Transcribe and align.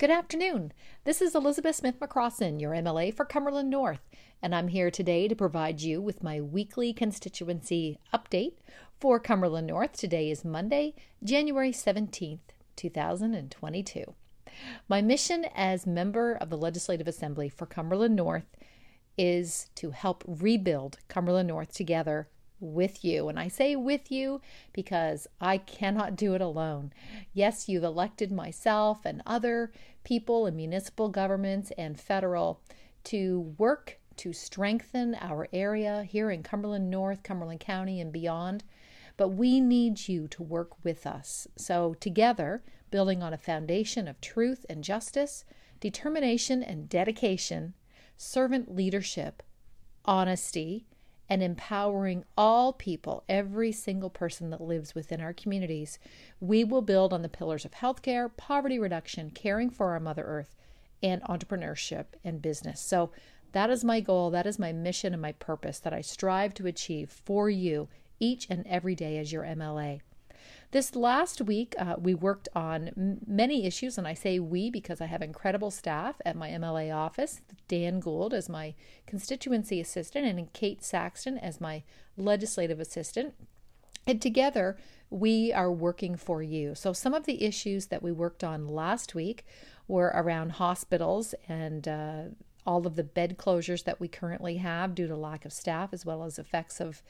Good 0.00 0.10
afternoon. 0.10 0.72
This 1.04 1.20
is 1.20 1.34
Elizabeth 1.34 1.76
Smith 1.76 2.00
McCrossin, 2.00 2.58
your 2.58 2.72
MLA 2.72 3.12
for 3.12 3.26
Cumberland 3.26 3.68
North, 3.68 4.00
and 4.40 4.54
I'm 4.54 4.68
here 4.68 4.90
today 4.90 5.28
to 5.28 5.36
provide 5.36 5.82
you 5.82 6.00
with 6.00 6.22
my 6.22 6.40
weekly 6.40 6.94
constituency 6.94 7.98
update 8.10 8.54
for 8.98 9.20
Cumberland 9.20 9.66
North. 9.66 9.92
Today 9.92 10.30
is 10.30 10.42
Monday, 10.42 10.94
January 11.22 11.70
17th, 11.70 12.38
2022. 12.76 14.14
My 14.88 15.02
mission 15.02 15.44
as 15.54 15.86
member 15.86 16.32
of 16.32 16.48
the 16.48 16.56
Legislative 16.56 17.06
Assembly 17.06 17.50
for 17.50 17.66
Cumberland 17.66 18.16
North 18.16 18.56
is 19.18 19.68
to 19.74 19.90
help 19.90 20.24
rebuild 20.26 20.96
Cumberland 21.08 21.48
North 21.48 21.74
together 21.74 22.30
with 22.60 23.04
you. 23.04 23.28
And 23.28 23.38
I 23.38 23.48
say 23.48 23.76
with 23.76 24.10
you 24.10 24.40
because 24.72 25.26
I 25.40 25.58
cannot 25.58 26.16
do 26.16 26.34
it 26.34 26.40
alone. 26.40 26.92
Yes, 27.32 27.68
you've 27.68 27.84
elected 27.84 28.30
myself 28.30 29.04
and 29.04 29.22
other 29.26 29.72
people 30.04 30.46
in 30.46 30.56
municipal 30.56 31.08
governments 31.08 31.72
and 31.76 31.98
federal 31.98 32.60
to 33.04 33.54
work 33.58 33.98
to 34.16 34.32
strengthen 34.34 35.14
our 35.14 35.48
area 35.52 36.02
here 36.02 36.30
in 36.30 36.42
Cumberland 36.42 36.90
North, 36.90 37.22
Cumberland 37.22 37.60
County, 37.60 38.00
and 38.00 38.12
beyond. 38.12 38.64
But 39.16 39.28
we 39.28 39.60
need 39.60 40.08
you 40.08 40.28
to 40.28 40.42
work 40.42 40.84
with 40.84 41.06
us. 41.06 41.48
So, 41.56 41.94
together, 42.00 42.62
building 42.90 43.22
on 43.22 43.32
a 43.32 43.38
foundation 43.38 44.08
of 44.08 44.20
truth 44.20 44.66
and 44.68 44.84
justice, 44.84 45.44
determination 45.80 46.62
and 46.62 46.88
dedication, 46.88 47.74
servant 48.16 48.74
leadership, 48.74 49.42
honesty, 50.04 50.86
and 51.30 51.44
empowering 51.44 52.24
all 52.36 52.72
people, 52.72 53.22
every 53.28 53.70
single 53.70 54.10
person 54.10 54.50
that 54.50 54.60
lives 54.60 54.96
within 54.96 55.20
our 55.20 55.32
communities, 55.32 56.00
we 56.40 56.64
will 56.64 56.82
build 56.82 57.12
on 57.12 57.22
the 57.22 57.28
pillars 57.28 57.64
of 57.64 57.70
healthcare, 57.70 58.36
poverty 58.36 58.80
reduction, 58.80 59.30
caring 59.30 59.70
for 59.70 59.92
our 59.92 60.00
Mother 60.00 60.24
Earth, 60.24 60.56
and 61.00 61.22
entrepreneurship 61.22 62.06
and 62.24 62.42
business. 62.42 62.80
So, 62.80 63.12
that 63.52 63.70
is 63.70 63.84
my 63.84 64.00
goal, 64.00 64.30
that 64.30 64.46
is 64.46 64.58
my 64.58 64.72
mission 64.72 65.12
and 65.12 65.22
my 65.22 65.32
purpose 65.32 65.80
that 65.80 65.92
I 65.92 66.02
strive 66.02 66.54
to 66.54 66.66
achieve 66.66 67.10
for 67.10 67.50
you 67.50 67.88
each 68.20 68.46
and 68.48 68.64
every 68.66 68.94
day 68.94 69.18
as 69.18 69.32
your 69.32 69.42
MLA. 69.44 70.00
This 70.72 70.94
last 70.94 71.40
week, 71.40 71.74
uh, 71.78 71.96
we 71.98 72.14
worked 72.14 72.48
on 72.54 72.88
m- 72.96 73.18
many 73.26 73.66
issues, 73.66 73.98
and 73.98 74.06
I 74.06 74.14
say 74.14 74.38
we 74.38 74.70
because 74.70 75.00
I 75.00 75.06
have 75.06 75.20
incredible 75.20 75.72
staff 75.72 76.20
at 76.24 76.36
my 76.36 76.50
MLA 76.50 76.94
office 76.94 77.40
Dan 77.66 77.98
Gould 77.98 78.32
as 78.32 78.48
my 78.48 78.74
constituency 79.04 79.80
assistant, 79.80 80.26
and 80.26 80.52
Kate 80.52 80.84
Saxton 80.84 81.38
as 81.38 81.60
my 81.60 81.82
legislative 82.16 82.78
assistant. 82.78 83.34
And 84.06 84.22
together, 84.22 84.76
we 85.10 85.52
are 85.52 85.72
working 85.72 86.14
for 86.14 86.40
you. 86.40 86.76
So, 86.76 86.92
some 86.92 87.14
of 87.14 87.26
the 87.26 87.42
issues 87.42 87.86
that 87.86 88.02
we 88.02 88.12
worked 88.12 88.44
on 88.44 88.68
last 88.68 89.12
week 89.12 89.44
were 89.88 90.12
around 90.14 90.52
hospitals 90.52 91.34
and 91.48 91.88
uh, 91.88 92.22
all 92.64 92.86
of 92.86 92.94
the 92.94 93.02
bed 93.02 93.36
closures 93.36 93.82
that 93.84 93.98
we 93.98 94.06
currently 94.06 94.58
have 94.58 94.94
due 94.94 95.08
to 95.08 95.16
lack 95.16 95.44
of 95.44 95.52
staff, 95.52 95.92
as 95.92 96.06
well 96.06 96.22
as 96.22 96.38
effects 96.38 96.80
of 96.80 97.02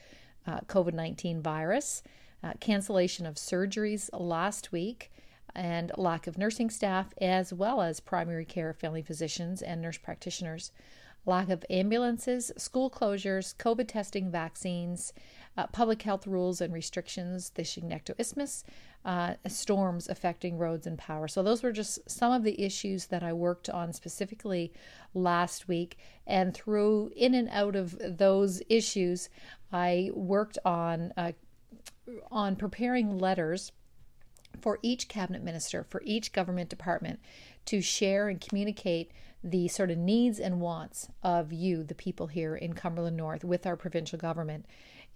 uh, 0.46 0.60
COVID 0.60 0.94
19 0.94 1.42
virus 1.42 2.02
uh, 2.42 2.52
cancellation 2.60 3.26
of 3.26 3.34
surgeries 3.34 4.08
last 4.12 4.72
week, 4.72 5.10
and 5.54 5.92
lack 5.96 6.26
of 6.26 6.38
nursing 6.38 6.70
staff, 6.70 7.12
as 7.20 7.52
well 7.52 7.82
as 7.82 8.00
primary 8.00 8.44
care 8.44 8.72
family 8.72 9.02
physicians 9.02 9.62
and 9.62 9.82
nurse 9.82 9.98
practitioners, 9.98 10.72
lack 11.26 11.50
of 11.50 11.64
ambulances, 11.68 12.50
school 12.56 12.90
closures, 12.90 13.54
COVID 13.56 13.88
testing, 13.88 14.30
vaccines, 14.30 15.12
uh, 15.56 15.66
public 15.66 16.02
health 16.02 16.26
rules 16.26 16.60
and 16.60 16.72
restrictions, 16.72 17.50
the 17.50 17.62
Chignecto 17.62 18.14
Isthmus, 18.18 18.64
uh, 19.04 19.34
storms 19.46 20.08
affecting 20.08 20.56
roads 20.56 20.86
and 20.86 20.96
power. 20.98 21.28
So, 21.28 21.42
those 21.42 21.62
were 21.62 21.72
just 21.72 21.98
some 22.08 22.32
of 22.32 22.44
the 22.44 22.60
issues 22.60 23.06
that 23.06 23.22
I 23.22 23.32
worked 23.32 23.68
on 23.68 23.92
specifically 23.92 24.72
last 25.14 25.68
week. 25.68 25.98
And 26.26 26.54
through 26.54 27.10
in 27.16 27.34
and 27.34 27.48
out 27.50 27.76
of 27.76 27.96
those 28.00 28.62
issues, 28.68 29.28
I 29.72 30.10
worked 30.14 30.58
on 30.64 31.12
uh, 31.16 31.32
on 32.30 32.56
preparing 32.56 33.18
letters 33.18 33.72
for 34.60 34.78
each 34.82 35.08
cabinet 35.08 35.42
minister, 35.42 35.84
for 35.84 36.02
each 36.04 36.32
government 36.32 36.68
department 36.68 37.20
to 37.66 37.80
share 37.80 38.28
and 38.28 38.40
communicate 38.40 39.12
the 39.42 39.68
sort 39.68 39.90
of 39.90 39.98
needs 39.98 40.38
and 40.38 40.60
wants 40.60 41.08
of 41.22 41.52
you, 41.52 41.82
the 41.82 41.94
people 41.94 42.26
here 42.26 42.56
in 42.56 42.74
Cumberland 42.74 43.16
North, 43.16 43.44
with 43.44 43.66
our 43.66 43.76
provincial 43.76 44.18
government. 44.18 44.66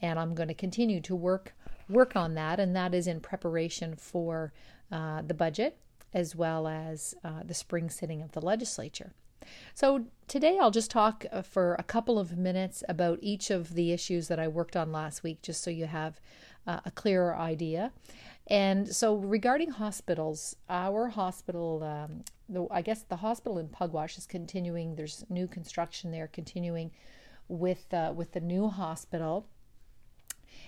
And 0.01 0.19
I'm 0.19 0.35
going 0.35 0.49
to 0.49 0.55
continue 0.55 1.01
to 1.03 1.15
work 1.15 1.55
work 1.89 2.17
on 2.17 2.35
that, 2.35 2.59
and 2.59 2.75
that 2.75 2.95
is 2.95 3.07
in 3.07 3.21
preparation 3.21 3.95
for 3.95 4.53
uh, 4.91 5.21
the 5.23 5.35
budget 5.35 5.77
as 6.15 6.35
well 6.35 6.69
as 6.69 7.15
uh, 7.25 7.43
the 7.45 7.55
spring 7.55 7.91
sitting 7.91 8.23
of 8.23 8.33
the 8.33 8.41
legislature. 8.41 9.13
So, 9.75 10.07
today 10.27 10.59
I'll 10.59 10.71
just 10.71 10.91
talk 10.91 11.27
uh, 11.31 11.43
for 11.43 11.75
a 11.75 11.83
couple 11.83 12.19
of 12.19 12.39
minutes 12.39 12.83
about 12.89 13.19
each 13.21 13.51
of 13.51 13.75
the 13.75 13.93
issues 13.93 14.29
that 14.29 14.39
I 14.39 14.49
worked 14.49 14.77
on 14.77 14.91
last 14.91 15.23
week, 15.23 15.43
just 15.43 15.63
so 15.63 15.71
you 15.71 15.87
have 15.87 16.19
uh, 16.67 16.81
a 16.85 16.91
clearer 16.91 17.37
idea. 17.37 17.93
And 18.47 18.95
so, 18.95 19.15
regarding 19.17 19.71
hospitals, 19.71 20.57
our 20.69 21.09
hospital, 21.09 21.83
um, 21.83 22.25
the, 22.49 22.67
I 22.71 22.83
guess 22.83 23.03
the 23.03 23.17
hospital 23.17 23.59
in 23.59 23.69
Pugwash 23.69 24.19
is 24.19 24.27
continuing. 24.27 24.97
There's 24.97 25.25
new 25.31 25.47
construction 25.47 26.11
there, 26.11 26.27
continuing 26.27 26.91
with 27.49 27.93
uh, 27.93 28.13
with 28.15 28.33
the 28.33 28.41
new 28.41 28.69
hospital. 28.69 29.47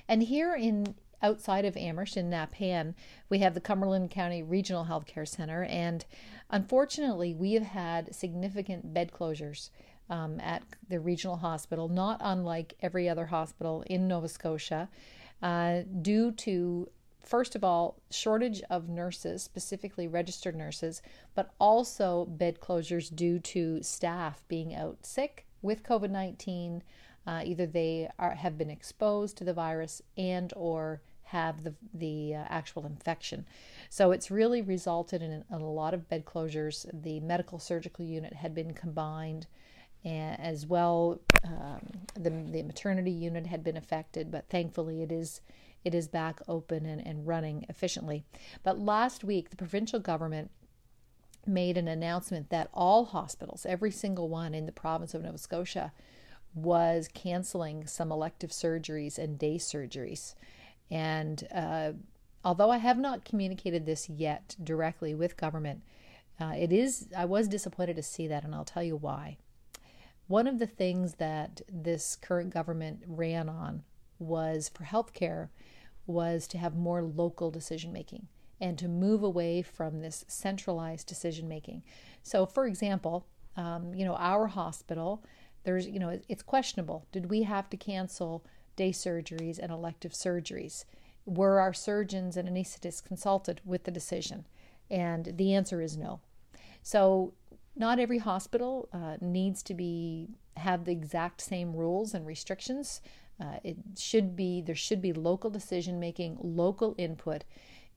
And 0.09 0.23
here 0.23 0.55
in 0.55 0.95
outside 1.23 1.67
of 1.67 1.77
Amherst 1.77 2.17
in 2.17 2.31
Nappan, 2.31 2.95
we 3.29 3.41
have 3.41 3.53
the 3.53 3.61
Cumberland 3.61 4.11
County 4.11 4.43
Regional 4.43 4.87
Healthcare 4.87 5.29
Center, 5.29 5.65
and 5.65 6.07
unfortunately, 6.49 7.35
we 7.35 7.53
have 7.55 7.63
had 7.63 8.15
significant 8.15 8.95
bed 8.95 9.13
closures. 9.13 9.71
Um, 10.09 10.39
at 10.39 10.63
the 10.89 11.01
regional 11.01 11.39
hospital, 11.39 11.89
not 11.89 12.21
unlike 12.23 12.75
every 12.81 13.09
other 13.09 13.27
hospital 13.27 13.83
in 13.89 14.07
Nova 14.07 14.29
Scotia 14.29 14.89
uh, 15.43 15.83
due 16.03 16.33
to 16.33 16.89
first 17.27 17.57
of 17.57 17.65
all, 17.65 17.97
shortage 18.09 18.63
of 18.71 18.89
nurses, 18.89 19.43
specifically 19.43 20.07
registered 20.07 20.55
nurses, 20.55 21.03
but 21.35 21.51
also 21.59 22.25
bed 22.25 22.61
closures 22.61 23.15
due 23.15 23.41
to 23.41 23.83
staff 23.83 24.43
being 24.49 24.75
out 24.75 25.05
sick 25.05 25.45
with 25.61 25.83
COVID 25.83 26.11
19. 26.11 26.83
Uh, 27.27 27.43
either 27.45 27.67
they 27.67 28.09
are, 28.21 28.37
have 28.37 28.57
been 28.57 28.71
exposed 28.71 29.37
to 29.37 29.45
the 29.45 29.53
virus 29.53 30.01
and 30.17 30.53
or 30.55 31.01
have 31.25 31.65
the, 31.65 31.75
the 31.93 32.37
uh, 32.37 32.45
actual 32.49 32.87
infection. 32.87 33.45
So 33.91 34.13
it's 34.13 34.31
really 34.31 34.63
resulted 34.63 35.23
in, 35.23 35.33
in, 35.33 35.45
a 35.51 35.59
lot 35.59 35.93
of 35.93 36.09
bed 36.09 36.25
closures. 36.25 36.87
The 37.03 37.19
medical 37.19 37.59
surgical 37.59 38.05
unit 38.05 38.33
had 38.33 38.55
been 38.55 38.73
combined 38.73 39.49
and 40.07 40.41
as 40.41 40.65
well 40.65 41.21
um, 41.45 41.81
the, 42.15 42.31
the 42.31 42.63
maternity 42.63 43.11
unit 43.11 43.47
had 43.47 43.63
been 43.65 43.77
affected 43.77 44.31
but 44.31 44.49
thankfully 44.49 45.03
it 45.03 45.11
is 45.13 45.41
it 45.85 45.95
is 45.95 46.09
back 46.09 46.41
open 46.49 46.85
and, 46.85 47.07
and 47.07 47.29
running 47.29 47.65
efficiently. 47.69 48.25
But 48.65 48.77
last 48.77 49.23
week 49.23 49.51
the 49.51 49.57
provincial 49.57 50.01
government 50.01 50.51
made 51.47 51.79
an 51.79 51.87
announcement 51.87 52.51
that 52.51 52.69
all 52.75 53.05
hospitals 53.05 53.65
every 53.69 53.93
single 53.93 54.29
one 54.29 54.53
in 54.53 54.67
the 54.67 54.73
province 54.73 55.15
of 55.15 55.23
nova 55.23 55.39
scotia 55.39 55.93
was 56.57 57.09
canceling 57.15 57.87
some 57.87 58.11
elective 58.11 58.51
surgeries 58.51 59.17
and 59.17 59.39
day 59.39 59.59
surgeries. 59.59 60.35
And 60.91 61.47
uh, 61.55 61.93
although 62.45 62.71
i 62.71 62.79
have 62.79 62.99
not 62.99 63.25
communicated 63.25 63.87
this 63.87 64.09
yet 64.09 64.57
directly 64.63 65.15
with 65.15 65.37
government 65.37 65.83
uh, 66.41 66.55
it 66.57 66.73
is 66.73 67.09
i 67.17 67.25
was 67.25 67.49
disappointed 67.49 67.97
to 67.97 68.03
see 68.03 68.27
that 68.27 68.45
and 68.45 68.55
i'll 68.55 68.65
tell 68.65 68.83
you 68.83 68.97
why 68.97 69.37
one 70.29 70.47
of 70.47 70.59
the 70.59 70.67
things 70.67 71.15
that 71.15 71.63
this 71.71 72.17
current 72.17 72.51
government 72.51 73.03
ran 73.07 73.49
on 73.49 73.83
was 74.19 74.69
for 74.69 74.85
healthcare 74.85 75.49
was 76.07 76.47
to 76.49 76.59
have 76.59 76.75
more 76.77 77.03
local 77.03 77.51
decision 77.51 77.93
making 77.93 78.29
and 78.61 78.79
to 78.79 78.89
move 78.89 79.23
away 79.23 79.63
from 79.63 80.01
this 80.01 80.25
centralized 80.29 81.07
decision 81.07 81.49
making. 81.49 81.83
So, 82.23 82.47
for 82.47 82.67
example, 82.67 83.27
um, 83.57 83.95
you 83.95 84.05
know, 84.05 84.15
our 84.17 84.47
hospital, 84.47 85.23
there's, 85.65 85.87
you 85.87 85.99
know, 85.99 86.19
it's 86.29 86.43
questionable. 86.43 87.07
Did 87.13 87.31
we 87.31 87.43
have 87.43 87.69
to 87.71 87.77
cancel 87.77 88.45
day 88.77 88.91
surgeries 88.91 89.59
and 89.59 89.71
elective 89.71 90.13
surgeries? 90.13 90.85
Were 91.25 91.61
our 91.61 91.73
surgeons 91.73 92.37
and 92.37 92.49
anesthetists 92.49 93.05
consulted 93.05 93.61
with 93.65 93.85
the 93.85 93.91
decision? 93.91 94.47
And 94.91 95.33
the 95.37 95.55
answer 95.55 95.81
is 95.81 95.97
no. 95.97 96.21
So, 96.83 97.33
not 97.77 97.99
every 97.99 98.19
hospital 98.19 98.89
uh, 98.93 99.17
needs 99.21 99.63
to 99.65 99.75
be 99.75 100.29
have 100.57 100.85
the 100.85 100.93
exact 100.93 101.41
same 101.41 101.77
rules 101.77 102.15
and 102.15 102.27
restrictions. 102.27 103.03
Uh, 103.39 103.59
it 103.63 103.77
should 103.99 104.35
be 104.35 104.63
there 104.63 104.75
should 104.75 105.03
be 105.03 105.13
local 105.13 105.51
decision 105.51 106.01
making, 106.01 106.39
local 106.41 106.95
input 106.97 107.45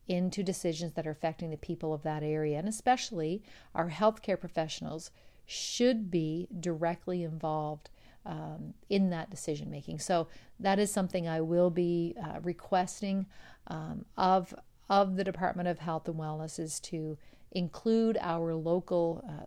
into 0.08 0.44
decisions 0.44 0.94
that 0.94 1.08
are 1.08 1.12
affecting 1.12 1.50
the 1.50 1.58
people 1.58 1.94
of 1.94 2.04
that 2.04 2.24
area, 2.24 2.58
and 2.58 2.68
especially 2.68 3.42
our 3.74 3.90
healthcare 3.90 4.40
professionals 4.40 5.12
should 5.46 6.12
be 6.12 6.48
directly 6.60 7.24
involved 7.24 7.90
um, 8.26 8.74
in 8.90 9.10
that 9.12 9.30
decision 9.30 9.72
making. 9.72 10.00
So 10.00 10.28
that 10.60 10.78
is 10.78 10.92
something 10.92 11.28
I 11.28 11.42
will 11.42 11.70
be 11.70 12.16
uh, 12.22 12.40
requesting 12.42 13.26
um, 13.68 14.06
of 14.18 14.54
of 14.90 15.16
the 15.16 15.24
Department 15.24 15.70
of 15.70 15.80
Health 15.80 16.08
and 16.08 16.18
Wellness 16.18 16.60
is 16.60 16.80
to 16.82 17.18
include 17.52 18.18
our 18.20 18.56
local 18.56 19.24
uh, 19.28 19.46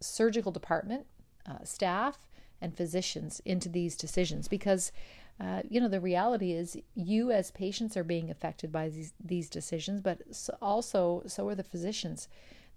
surgical 0.00 0.52
department 0.52 1.06
uh, 1.46 1.64
staff 1.64 2.18
and 2.60 2.76
physicians 2.76 3.40
into 3.44 3.68
these 3.68 3.96
decisions 3.96 4.48
because 4.48 4.92
uh, 5.40 5.62
you 5.68 5.80
know 5.80 5.88
the 5.88 6.00
reality 6.00 6.52
is 6.52 6.76
you 6.94 7.30
as 7.30 7.50
patients 7.52 7.96
are 7.96 8.04
being 8.04 8.30
affected 8.30 8.72
by 8.72 8.88
these 8.88 9.12
these 9.24 9.48
decisions 9.48 10.00
but 10.00 10.20
also 10.60 11.22
so 11.26 11.48
are 11.48 11.54
the 11.54 11.62
physicians 11.62 12.28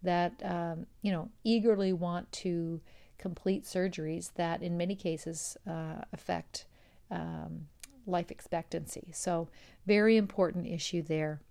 that 0.04 0.34
um, 0.44 0.86
you 1.02 1.12
know 1.12 1.30
eagerly 1.44 1.92
want 1.94 2.32
to 2.32 2.80
complete 3.18 3.64
surgeries 3.64 4.34
that 4.34 4.62
in 4.64 4.78
many 4.78 4.96
cases 4.96 5.56
uh, 5.68 6.02
affect 6.12 6.66
um, 7.12 7.68
life 8.06 8.32
expectancy. 8.32 9.10
So 9.14 9.48
very 9.86 10.18
important 10.18 10.68
issue 10.68 11.02
there. 11.02 11.42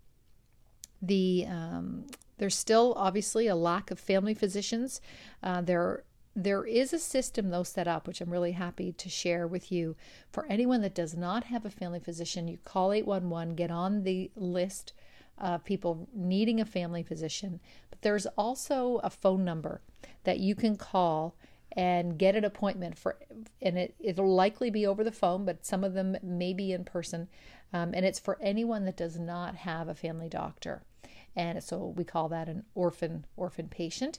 The 1.00 1.46
um, 1.49 2.06
there's 2.41 2.59
still 2.59 2.95
obviously 2.97 3.47
a 3.47 3.55
lack 3.55 3.93
of 3.93 4.01
family 4.01 4.35
physicians 4.35 5.01
uh, 5.45 5.61
there 5.61 6.03
there 6.37 6.65
is 6.65 6.93
a 6.93 6.99
system, 6.99 7.51
though, 7.51 7.65
set 7.65 7.89
up, 7.89 8.07
which 8.07 8.21
I'm 8.21 8.31
really 8.31 8.53
happy 8.53 8.93
to 8.93 9.09
share 9.09 9.47
with 9.47 9.73
you. 9.73 9.97
For 10.31 10.47
anyone 10.47 10.81
that 10.83 10.95
does 10.95 11.17
not 11.17 11.45
have 11.45 11.65
a 11.65 11.71
family 11.71 12.01
physician, 12.01 12.47
you 12.47 12.59
call 12.65 12.93
811, 12.93 13.57
get 13.57 13.71
on 13.71 14.05
the 14.05 14.31
list 14.37 14.93
of 15.39 15.65
people 15.65 16.09
needing 16.15 16.61
a 16.61 16.65
family 16.65 17.03
physician. 17.03 17.61
But 17.91 18.03
there's 18.03 18.27
also 18.39 19.01
a 19.03 19.11
phone 19.11 19.45
number 19.45 19.81
that 20.25 20.39
you 20.39 20.55
can 20.55 20.77
call 20.77 21.35
and 21.73 22.19
get 22.19 22.37
an 22.37 22.45
appointment 22.45 22.97
for, 22.99 23.17
and 23.61 23.79
it, 23.79 23.95
it'll 24.01 24.35
likely 24.35 24.71
be 24.71 24.87
over 24.87 25.03
the 25.03 25.13
phone, 25.13 25.45
but 25.45 25.65
some 25.67 25.83
of 25.83 25.95
them 25.95 26.17
may 26.23 26.53
be 26.53 26.73
in 26.73 26.85
person. 26.85 27.29
Um, 27.73 27.93
and 27.95 28.05
it's 28.05 28.19
for 28.19 28.39
anyone 28.41 28.85
that 28.85 28.97
does 28.97 29.19
not 29.19 29.57
have 29.57 29.89
a 29.89 29.95
family 29.95 30.29
doctor. 30.29 30.83
And 31.37 31.62
so 31.62 31.94
we 31.97 32.05
call 32.05 32.29
that 32.31 32.49
an 32.49 32.65
orphan 32.75 33.25
orphan 33.37 33.69
patient 33.69 34.19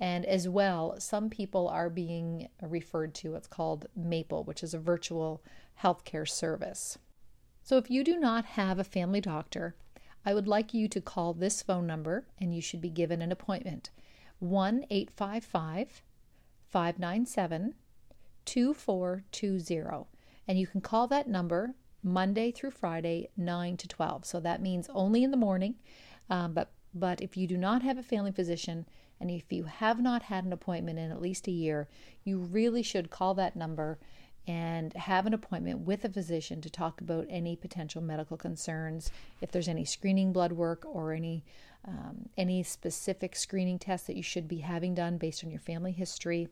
and 0.00 0.24
as 0.24 0.48
well, 0.48 0.98
some 0.98 1.28
people 1.28 1.68
are 1.68 1.90
being 1.90 2.48
referred 2.62 3.14
to 3.16 3.32
what's 3.32 3.46
called 3.46 3.86
MAPLE, 3.94 4.44
which 4.44 4.62
is 4.62 4.72
a 4.72 4.78
virtual 4.78 5.42
healthcare 5.82 6.26
service. 6.26 6.96
So 7.62 7.76
if 7.76 7.90
you 7.90 8.02
do 8.02 8.18
not 8.18 8.46
have 8.46 8.78
a 8.78 8.84
family 8.84 9.20
doctor, 9.20 9.76
I 10.24 10.32
would 10.32 10.48
like 10.48 10.72
you 10.72 10.88
to 10.88 11.00
call 11.02 11.34
this 11.34 11.62
phone 11.62 11.86
number 11.86 12.26
and 12.38 12.54
you 12.54 12.62
should 12.62 12.80
be 12.80 12.88
given 12.88 13.20
an 13.20 13.30
appointment 13.30 13.90
1 14.38 14.86
855 14.88 16.02
597 16.70 17.74
2420. 18.46 20.06
And 20.48 20.58
you 20.58 20.66
can 20.66 20.80
call 20.80 21.06
that 21.08 21.28
number 21.28 21.74
Monday 22.02 22.50
through 22.50 22.70
Friday, 22.70 23.28
9 23.36 23.76
to 23.76 23.88
12. 23.88 24.24
So 24.24 24.40
that 24.40 24.62
means 24.62 24.88
only 24.94 25.22
in 25.22 25.30
the 25.30 25.36
morning. 25.36 25.74
Um, 26.30 26.54
but, 26.54 26.70
but 26.94 27.20
if 27.20 27.36
you 27.36 27.46
do 27.46 27.58
not 27.58 27.82
have 27.82 27.98
a 27.98 28.02
family 28.02 28.32
physician, 28.32 28.86
and 29.20 29.30
if 29.30 29.52
you 29.52 29.64
have 29.64 30.00
not 30.00 30.22
had 30.22 30.44
an 30.44 30.52
appointment 30.52 30.98
in 30.98 31.10
at 31.10 31.20
least 31.20 31.46
a 31.46 31.52
year, 31.52 31.88
you 32.24 32.38
really 32.38 32.82
should 32.82 33.10
call 33.10 33.34
that 33.34 33.56
number 33.56 33.98
and 34.46 34.94
have 34.94 35.26
an 35.26 35.34
appointment 35.34 35.80
with 35.80 36.04
a 36.04 36.08
physician 36.08 36.60
to 36.62 36.70
talk 36.70 37.00
about 37.00 37.26
any 37.28 37.54
potential 37.54 38.00
medical 38.00 38.36
concerns, 38.36 39.10
if 39.42 39.52
there's 39.52 39.68
any 39.68 39.84
screening 39.84 40.32
blood 40.32 40.52
work 40.52 40.84
or 40.86 41.12
any 41.12 41.44
um, 41.86 42.28
any 42.36 42.62
specific 42.62 43.34
screening 43.34 43.78
tests 43.78 44.06
that 44.06 44.16
you 44.16 44.22
should 44.22 44.46
be 44.46 44.58
having 44.58 44.94
done 44.94 45.16
based 45.16 45.44
on 45.44 45.50
your 45.50 45.60
family 45.60 45.92
history. 45.92 46.48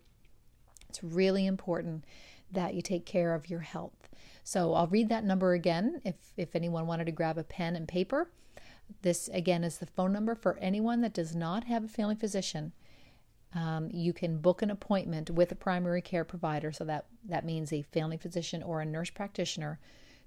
It's 0.89 1.05
really 1.05 1.47
important 1.47 2.05
that 2.53 2.73
you 2.73 2.81
take 2.81 3.05
care 3.05 3.35
of 3.35 3.51
your 3.51 3.61
health. 3.61 4.09
So 4.43 4.73
I'll 4.73 4.87
read 4.87 5.11
that 5.11 5.25
number 5.25 5.53
again 5.53 6.01
if 6.05 6.15
if 6.37 6.55
anyone 6.55 6.87
wanted 6.87 7.07
to 7.07 7.13
grab 7.13 7.39
a 7.39 7.45
pen 7.45 7.75
and 7.75 7.89
paper. 7.89 8.31
This, 9.03 9.29
again, 9.33 9.65
is 9.65 9.79
the 9.79 9.87
phone 9.87 10.13
number 10.13 10.35
for 10.35 10.59
anyone 10.59 11.01
that 11.03 11.15
does 11.15 11.35
not 11.35 11.65
have 11.65 11.85
a 11.85 11.89
family 11.89 12.15
physician. 12.15 12.73
Um, 13.55 13.89
you 13.93 14.13
can 14.13 14.39
book 14.39 14.61
an 14.61 14.71
appointment 14.71 15.31
with 15.31 15.53
a 15.53 15.55
primary 15.55 16.03
care 16.03 16.25
provider. 16.25 16.73
So 16.73 16.85
that, 16.85 17.07
that 17.25 17.45
means 17.45 17.73
a 17.73 17.83
family 17.83 18.17
physician 18.17 18.63
or 18.63 18.81
a 18.81 18.87
nurse 18.87 19.11
practitioner 19.11 19.79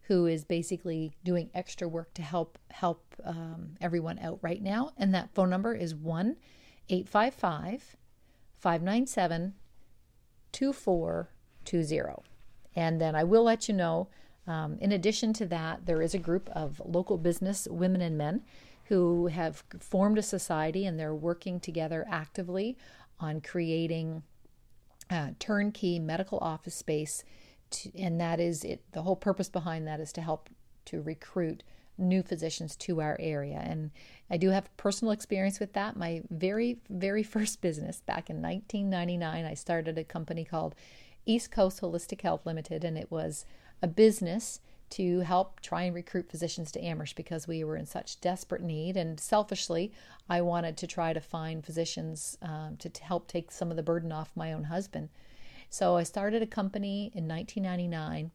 who 0.03 0.25
is 0.25 0.43
basically 0.43 1.13
doing 1.23 1.49
extra 1.53 1.87
work 1.87 2.13
to 2.15 2.21
help 2.21 2.57
help 2.71 3.15
um, 3.23 3.75
everyone 3.79 4.19
out 4.19 4.39
right 4.41 4.61
now. 4.61 4.91
And 4.97 5.13
that 5.13 5.33
phone 5.33 5.49
number 5.49 5.73
is 5.73 5.93
1 5.93 6.35
855 6.89 7.95
597 8.57 9.53
2420. 10.51 12.27
And 12.75 12.99
then 12.99 13.15
I 13.15 13.23
will 13.23 13.43
let 13.43 13.67
you 13.67 13.73
know 13.73 14.09
um, 14.47 14.77
in 14.79 14.91
addition 14.91 15.33
to 15.33 15.45
that, 15.47 15.85
there 15.85 16.01
is 16.01 16.13
a 16.13 16.19
group 16.19 16.49
of 16.49 16.81
local 16.83 17.17
business 17.17 17.67
women 17.69 18.01
and 18.01 18.17
men 18.17 18.41
who 18.85 19.27
have 19.27 19.63
formed 19.79 20.17
a 20.17 20.23
society 20.23 20.85
and 20.85 20.99
they're 20.99 21.15
working 21.15 21.59
together 21.59 22.05
actively 22.09 22.77
on 23.19 23.39
creating 23.39 24.23
turnkey 25.39 25.99
medical 25.99 26.39
office 26.39 26.75
space. 26.75 27.23
To, 27.71 27.91
and 27.97 28.19
that 28.19 28.39
is 28.39 28.63
it. 28.63 28.81
The 28.91 29.03
whole 29.03 29.15
purpose 29.15 29.49
behind 29.49 29.87
that 29.87 29.99
is 29.99 30.11
to 30.13 30.21
help 30.21 30.49
to 30.85 31.01
recruit 31.01 31.63
new 31.97 32.23
physicians 32.23 32.75
to 32.75 33.01
our 33.01 33.17
area. 33.19 33.61
And 33.63 33.91
I 34.29 34.37
do 34.37 34.49
have 34.49 34.75
personal 34.77 35.11
experience 35.11 35.59
with 35.59 35.73
that. 35.73 35.95
My 35.95 36.21
very, 36.29 36.79
very 36.89 37.23
first 37.35 37.61
business 37.61 38.01
back 38.01 38.29
in 38.29 38.41
1999, 38.41 39.45
I 39.45 39.53
started 39.53 39.97
a 39.97 40.03
company 40.03 40.43
called 40.43 40.75
East 41.25 41.51
Coast 41.51 41.81
Holistic 41.81 42.21
Health 42.21 42.45
Limited, 42.45 42.83
and 42.83 42.97
it 42.97 43.11
was 43.11 43.45
a 43.81 43.87
business 43.87 44.59
to 44.91 45.21
help 45.21 45.61
try 45.61 45.83
and 45.83 45.95
recruit 45.95 46.29
physicians 46.29 46.71
to 46.71 46.83
Amherst 46.83 47.15
because 47.15 47.47
we 47.47 47.63
were 47.63 47.77
in 47.77 47.85
such 47.85 48.19
desperate 48.19 48.61
need. 48.61 48.97
And 48.97 49.19
selfishly, 49.19 49.91
I 50.29 50.41
wanted 50.41 50.75
to 50.77 50.87
try 50.87 51.13
to 51.13 51.21
find 51.21 51.65
physicians 51.65 52.37
um, 52.41 52.77
to, 52.77 52.91
help 53.01 53.27
take 53.27 53.51
some 53.51 53.71
of 53.71 53.77
the 53.77 53.83
burden 53.83 54.11
off 54.11 54.31
my 54.35 54.51
own 54.51 54.65
husband. 54.65 55.09
So 55.69 55.95
I 55.95 56.03
started 56.03 56.43
a 56.43 56.47
company 56.47 57.11
in 57.15 57.27
1999, 57.27 58.31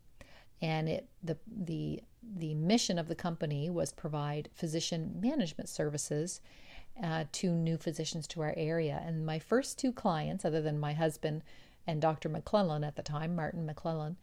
and 0.63 0.89
it 0.89 1.09
the 1.23 1.37
the 1.47 2.03
the 2.39 2.55
mission 2.55 2.99
of 2.99 3.09
the 3.09 3.15
company 3.15 3.69
was 3.69 3.93
provide 3.93 4.49
physician 4.55 5.19
management 5.21 5.69
services 5.69 6.41
uh, 7.03 7.25
to 7.33 7.51
new 7.53 7.77
physicians 7.77 8.27
to 8.29 8.41
our 8.41 8.55
area. 8.57 9.03
And 9.05 9.27
my 9.27 9.39
first 9.39 9.79
two 9.79 9.93
clients, 9.93 10.45
other 10.45 10.63
than 10.63 10.79
my 10.79 10.95
husband, 10.95 11.43
and 11.87 12.01
Dr. 12.01 12.29
McClellan 12.29 12.85
at 12.85 12.97
the 12.97 13.03
time, 13.03 13.37
Martin 13.37 13.65
McClellan. 13.65 14.17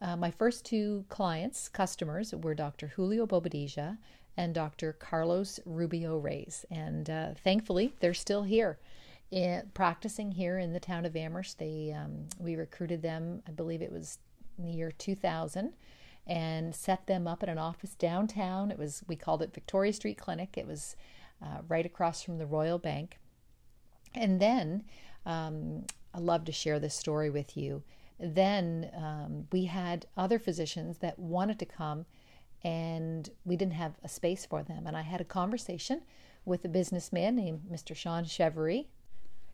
Uh, 0.00 0.16
my 0.16 0.30
first 0.30 0.64
two 0.64 1.04
clients, 1.08 1.68
customers, 1.68 2.34
were 2.34 2.54
Dr. 2.54 2.88
Julio 2.88 3.26
Bobadilla 3.26 3.98
and 4.36 4.54
Dr. 4.54 4.92
Carlos 4.94 5.60
Rubio 5.64 6.18
Reyes. 6.18 6.64
And 6.70 7.08
uh, 7.08 7.34
thankfully, 7.34 7.94
they're 8.00 8.14
still 8.14 8.42
here. 8.42 8.78
In, 9.30 9.42
eh, 9.42 9.62
practicing 9.72 10.32
here 10.32 10.58
in 10.58 10.72
the 10.72 10.80
town 10.80 11.04
of 11.06 11.16
Amherst, 11.16 11.58
they 11.58 11.92
um, 11.96 12.26
we 12.38 12.56
recruited 12.56 13.02
them. 13.02 13.42
I 13.48 13.52
believe 13.52 13.80
it 13.80 13.90
was 13.90 14.18
in 14.58 14.64
the 14.64 14.70
year 14.70 14.92
2000, 14.92 15.72
and 16.26 16.74
set 16.74 17.06
them 17.06 17.26
up 17.26 17.42
at 17.42 17.48
an 17.48 17.58
office 17.58 17.94
downtown. 17.94 18.70
It 18.70 18.78
was 18.78 19.02
we 19.08 19.16
called 19.16 19.42
it 19.42 19.54
Victoria 19.54 19.92
Street 19.92 20.18
Clinic. 20.18 20.56
It 20.56 20.66
was 20.66 20.94
uh, 21.42 21.62
right 21.68 21.86
across 21.86 22.22
from 22.22 22.38
the 22.38 22.46
Royal 22.46 22.78
Bank, 22.78 23.18
and 24.14 24.40
then 24.40 24.84
um, 25.26 25.84
I 26.14 26.18
love 26.18 26.44
to 26.44 26.52
share 26.52 26.78
this 26.78 26.94
story 26.94 27.28
with 27.28 27.56
you. 27.56 27.82
Then 28.20 28.90
um, 28.96 29.48
we 29.50 29.64
had 29.64 30.06
other 30.16 30.38
physicians 30.38 30.98
that 30.98 31.18
wanted 31.18 31.58
to 31.58 31.66
come, 31.66 32.06
and 32.62 33.28
we 33.44 33.56
didn't 33.56 33.74
have 33.74 33.94
a 34.04 34.08
space 34.08 34.46
for 34.46 34.62
them. 34.62 34.86
And 34.86 34.96
I 34.96 35.02
had 35.02 35.20
a 35.20 35.24
conversation 35.24 36.02
with 36.44 36.64
a 36.64 36.68
businessman 36.68 37.36
named 37.36 37.62
Mr. 37.70 37.96
Sean 37.96 38.24
Chevery. 38.24 38.88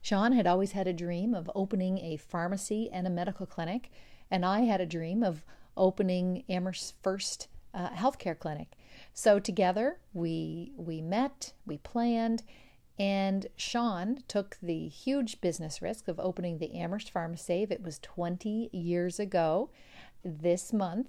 Sean 0.02 0.32
had 0.32 0.46
always 0.46 0.72
had 0.72 0.86
a 0.86 0.92
dream 0.92 1.34
of 1.34 1.50
opening 1.54 1.98
a 1.98 2.16
pharmacy 2.16 2.90
and 2.92 3.06
a 3.06 3.10
medical 3.10 3.46
clinic, 3.46 3.90
and 4.30 4.44
I 4.44 4.60
had 4.60 4.80
a 4.80 4.86
dream 4.86 5.22
of 5.22 5.44
opening 5.76 6.44
Amherst's 6.48 6.94
first 7.02 7.48
uh, 7.72 7.90
healthcare 7.90 8.38
clinic. 8.38 8.76
So 9.14 9.38
together 9.38 9.98
we 10.12 10.72
we 10.76 11.00
met, 11.00 11.52
we 11.66 11.78
planned, 11.78 12.42
and 12.98 13.46
Sean 13.56 14.22
took 14.28 14.58
the 14.62 14.88
huge 14.88 15.40
business 15.40 15.80
risk 15.80 16.08
of 16.08 16.20
opening 16.20 16.58
the 16.58 16.74
Amherst 16.74 17.12
Pharmasave. 17.12 17.70
It 17.70 17.82
was 17.82 17.98
20 18.00 18.70
years 18.72 19.18
ago 19.18 19.70
this 20.24 20.72
month. 20.72 21.08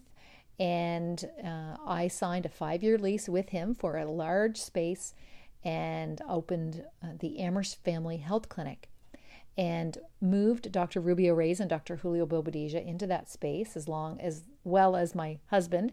And 0.59 1.25
uh, 1.43 1.75
I 1.85 2.07
signed 2.07 2.45
a 2.45 2.49
five 2.49 2.83
year 2.83 2.97
lease 2.97 3.27
with 3.27 3.49
him 3.49 3.73
for 3.73 3.97
a 3.97 4.09
large 4.09 4.57
space 4.57 5.13
and 5.63 6.21
opened 6.29 6.85
uh, 7.03 7.07
the 7.19 7.39
Amherst 7.39 7.83
Family 7.83 8.17
Health 8.17 8.47
Clinic 8.47 8.87
and 9.57 9.97
moved 10.21 10.71
Dr. 10.71 11.01
Rubio 11.01 11.33
Reyes 11.33 11.59
and 11.59 11.69
Dr. 11.69 11.97
Julio 11.97 12.25
Bobadilla 12.25 12.85
into 12.85 13.05
that 13.07 13.29
space 13.29 13.75
as 13.75 13.87
long 13.87 14.19
as 14.21 14.43
well 14.63 14.95
as 14.95 15.13
my 15.13 15.39
husband 15.49 15.91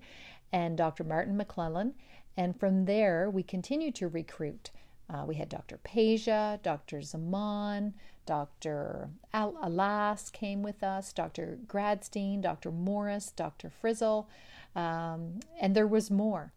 and 0.52 0.76
Dr. 0.76 1.04
Martin 1.04 1.36
McClellan. 1.36 1.94
And 2.36 2.58
from 2.58 2.84
there, 2.84 3.28
we 3.28 3.42
continued 3.42 3.94
to 3.96 4.08
recruit 4.08 4.70
uh, 5.10 5.24
we 5.26 5.36
had 5.36 5.48
Dr. 5.48 5.78
Peja, 5.78 6.62
Dr. 6.62 7.02
Zaman, 7.02 7.94
Dr. 8.26 9.08
Al- 9.32 9.56
Alas 9.62 10.30
came 10.30 10.62
with 10.62 10.82
us, 10.82 11.12
Dr. 11.12 11.58
Gradstein, 11.66 12.42
Dr. 12.42 12.70
Morris, 12.70 13.32
Dr. 13.34 13.70
Frizzle, 13.70 14.28
um, 14.76 15.40
and 15.60 15.74
there 15.74 15.86
was 15.86 16.10
more. 16.10 16.52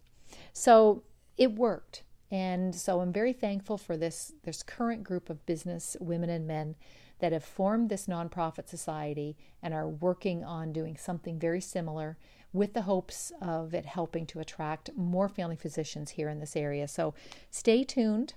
So 0.54 1.04
it 1.38 1.54
worked. 1.54 2.04
And 2.30 2.74
so 2.76 3.02
I'm 3.02 3.12
very 3.12 3.34
thankful 3.34 3.78
for 3.78 3.98
this 3.98 4.34
this 4.44 4.64
current 4.64 5.04
group 5.04 5.30
of 5.30 5.46
business 5.46 5.98
women 6.00 6.30
and 6.30 6.48
men 6.48 6.76
that 7.20 7.34
have 7.34 7.44
formed 7.44 7.90
this 7.90 8.08
nonprofit 8.08 8.68
society 8.68 9.38
and 9.62 9.74
are 9.74 9.88
working 9.88 10.44
on 10.44 10.72
doing 10.74 10.98
something 10.98 11.40
very 11.40 11.62
similar 11.62 12.18
with 12.54 12.74
the 12.74 12.84
hopes 12.84 13.32
of 13.42 13.74
it 13.74 13.86
helping 13.86 14.26
to 14.28 14.40
attract 14.40 14.90
more 14.96 15.30
family 15.30 15.56
physicians 15.56 16.12
here 16.12 16.30
in 16.30 16.40
this 16.40 16.56
area. 16.56 16.88
So 16.88 17.14
stay 17.50 17.84
tuned. 17.84 18.34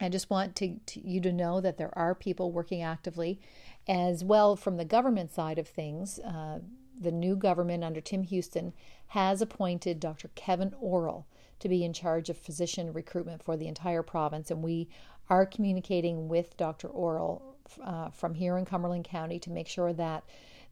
I 0.00 0.08
just 0.08 0.30
want 0.30 0.56
to, 0.56 0.76
to, 0.86 1.06
you 1.06 1.20
to 1.20 1.32
know 1.32 1.60
that 1.60 1.76
there 1.76 1.96
are 1.98 2.14
people 2.14 2.52
working 2.52 2.82
actively, 2.82 3.40
as 3.88 4.22
well 4.22 4.54
from 4.54 4.76
the 4.76 4.84
government 4.84 5.32
side 5.32 5.58
of 5.58 5.66
things. 5.66 6.18
Uh, 6.20 6.60
the 7.00 7.12
new 7.12 7.36
government 7.36 7.84
under 7.84 8.00
Tim 8.00 8.22
Houston 8.24 8.72
has 9.08 9.40
appointed 9.40 10.00
Dr. 10.00 10.28
Kevin 10.34 10.74
Orrell 10.82 11.24
to 11.60 11.68
be 11.68 11.84
in 11.84 11.92
charge 11.92 12.28
of 12.30 12.38
physician 12.38 12.92
recruitment 12.92 13.42
for 13.42 13.56
the 13.56 13.66
entire 13.66 14.02
province, 14.02 14.50
and 14.50 14.62
we 14.62 14.88
are 15.28 15.46
communicating 15.46 16.28
with 16.28 16.56
Dr. 16.56 16.88
Orrell 16.88 17.42
uh, 17.82 18.10
from 18.10 18.34
here 18.34 18.56
in 18.56 18.64
Cumberland 18.64 19.04
County 19.04 19.38
to 19.40 19.50
make 19.50 19.68
sure 19.68 19.92
that 19.92 20.24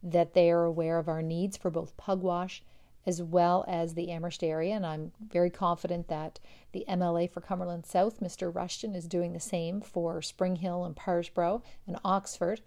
that 0.07 0.35
they 0.35 0.51
are 0.51 0.65
aware 0.65 0.99
of 0.99 1.09
our 1.09 1.23
needs 1.23 1.57
for 1.57 1.71
both 1.71 1.97
pugwash 1.97 2.63
as 3.07 3.23
well 3.23 3.65
as 3.69 3.95
the 3.95 4.11
Amherst 4.11 4.43
area. 4.43 4.75
And 4.75 4.85
I'm 4.85 5.13
very 5.21 5.51
confident 5.51 6.09
that 6.09 6.41
the 6.73 6.85
MLA 6.89 7.31
for 7.31 7.41
Cumberland 7.41 7.87
South, 7.87 8.21
Mr. 8.21 8.53
Rushton, 8.53 8.95
is 8.95 9.07
doing 9.07 9.33
the 9.33 9.41
same 9.41 9.81
for 9.81 10.21
Springhill 10.21 10.85
and 10.85 10.97
Parrsboro 10.97 11.63
and 11.87 11.99
Oxford. 12.05 12.61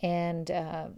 And 0.00 0.50
uh, 0.50 0.88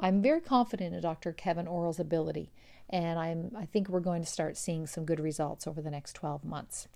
I'm 0.00 0.22
very 0.22 0.40
confident 0.40 0.94
in 0.94 1.00
Dr. 1.02 1.32
Kevin 1.32 1.66
Orrell's 1.66 1.98
ability. 1.98 2.52
And 2.88 3.18
I'm, 3.18 3.50
I 3.56 3.66
think 3.66 3.88
we're 3.88 4.00
going 4.00 4.22
to 4.22 4.28
start 4.28 4.56
seeing 4.56 4.86
some 4.86 5.04
good 5.04 5.20
results 5.20 5.66
over 5.66 5.82
the 5.82 5.90
next 5.90 6.12
12 6.14 6.44
months. 6.44 6.88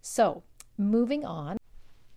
So, 0.00 0.42
moving 0.78 1.24
on, 1.24 1.58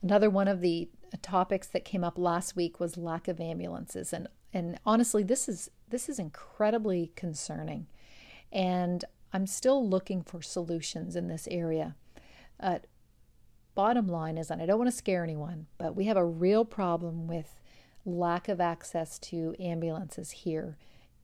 another 0.01 0.29
one 0.29 0.47
of 0.47 0.61
the 0.61 0.89
topics 1.21 1.67
that 1.67 1.83
came 1.83 2.03
up 2.03 2.17
last 2.17 2.55
week 2.55 2.79
was 2.79 2.97
lack 2.97 3.27
of 3.27 3.39
ambulances. 3.39 4.13
And, 4.13 4.27
and 4.53 4.79
honestly, 4.85 5.23
this 5.23 5.47
is, 5.47 5.69
this 5.87 6.09
is 6.09 6.19
incredibly 6.19 7.11
concerning. 7.15 7.87
And 8.51 9.05
I'm 9.31 9.45
still 9.45 9.87
looking 9.87 10.23
for 10.23 10.41
solutions 10.41 11.15
in 11.15 11.27
this 11.27 11.47
area. 11.51 11.95
Uh, 12.59 12.79
bottom 13.75 14.07
line 14.07 14.37
is, 14.37 14.49
and 14.49 14.61
I 14.61 14.65
don't 14.65 14.79
want 14.79 14.89
to 14.89 14.97
scare 14.97 15.23
anyone, 15.23 15.67
but 15.77 15.95
we 15.95 16.05
have 16.05 16.17
a 16.17 16.25
real 16.25 16.65
problem 16.65 17.27
with 17.27 17.59
lack 18.05 18.49
of 18.49 18.59
access 18.59 19.19
to 19.19 19.55
ambulances 19.59 20.31
here 20.31 20.77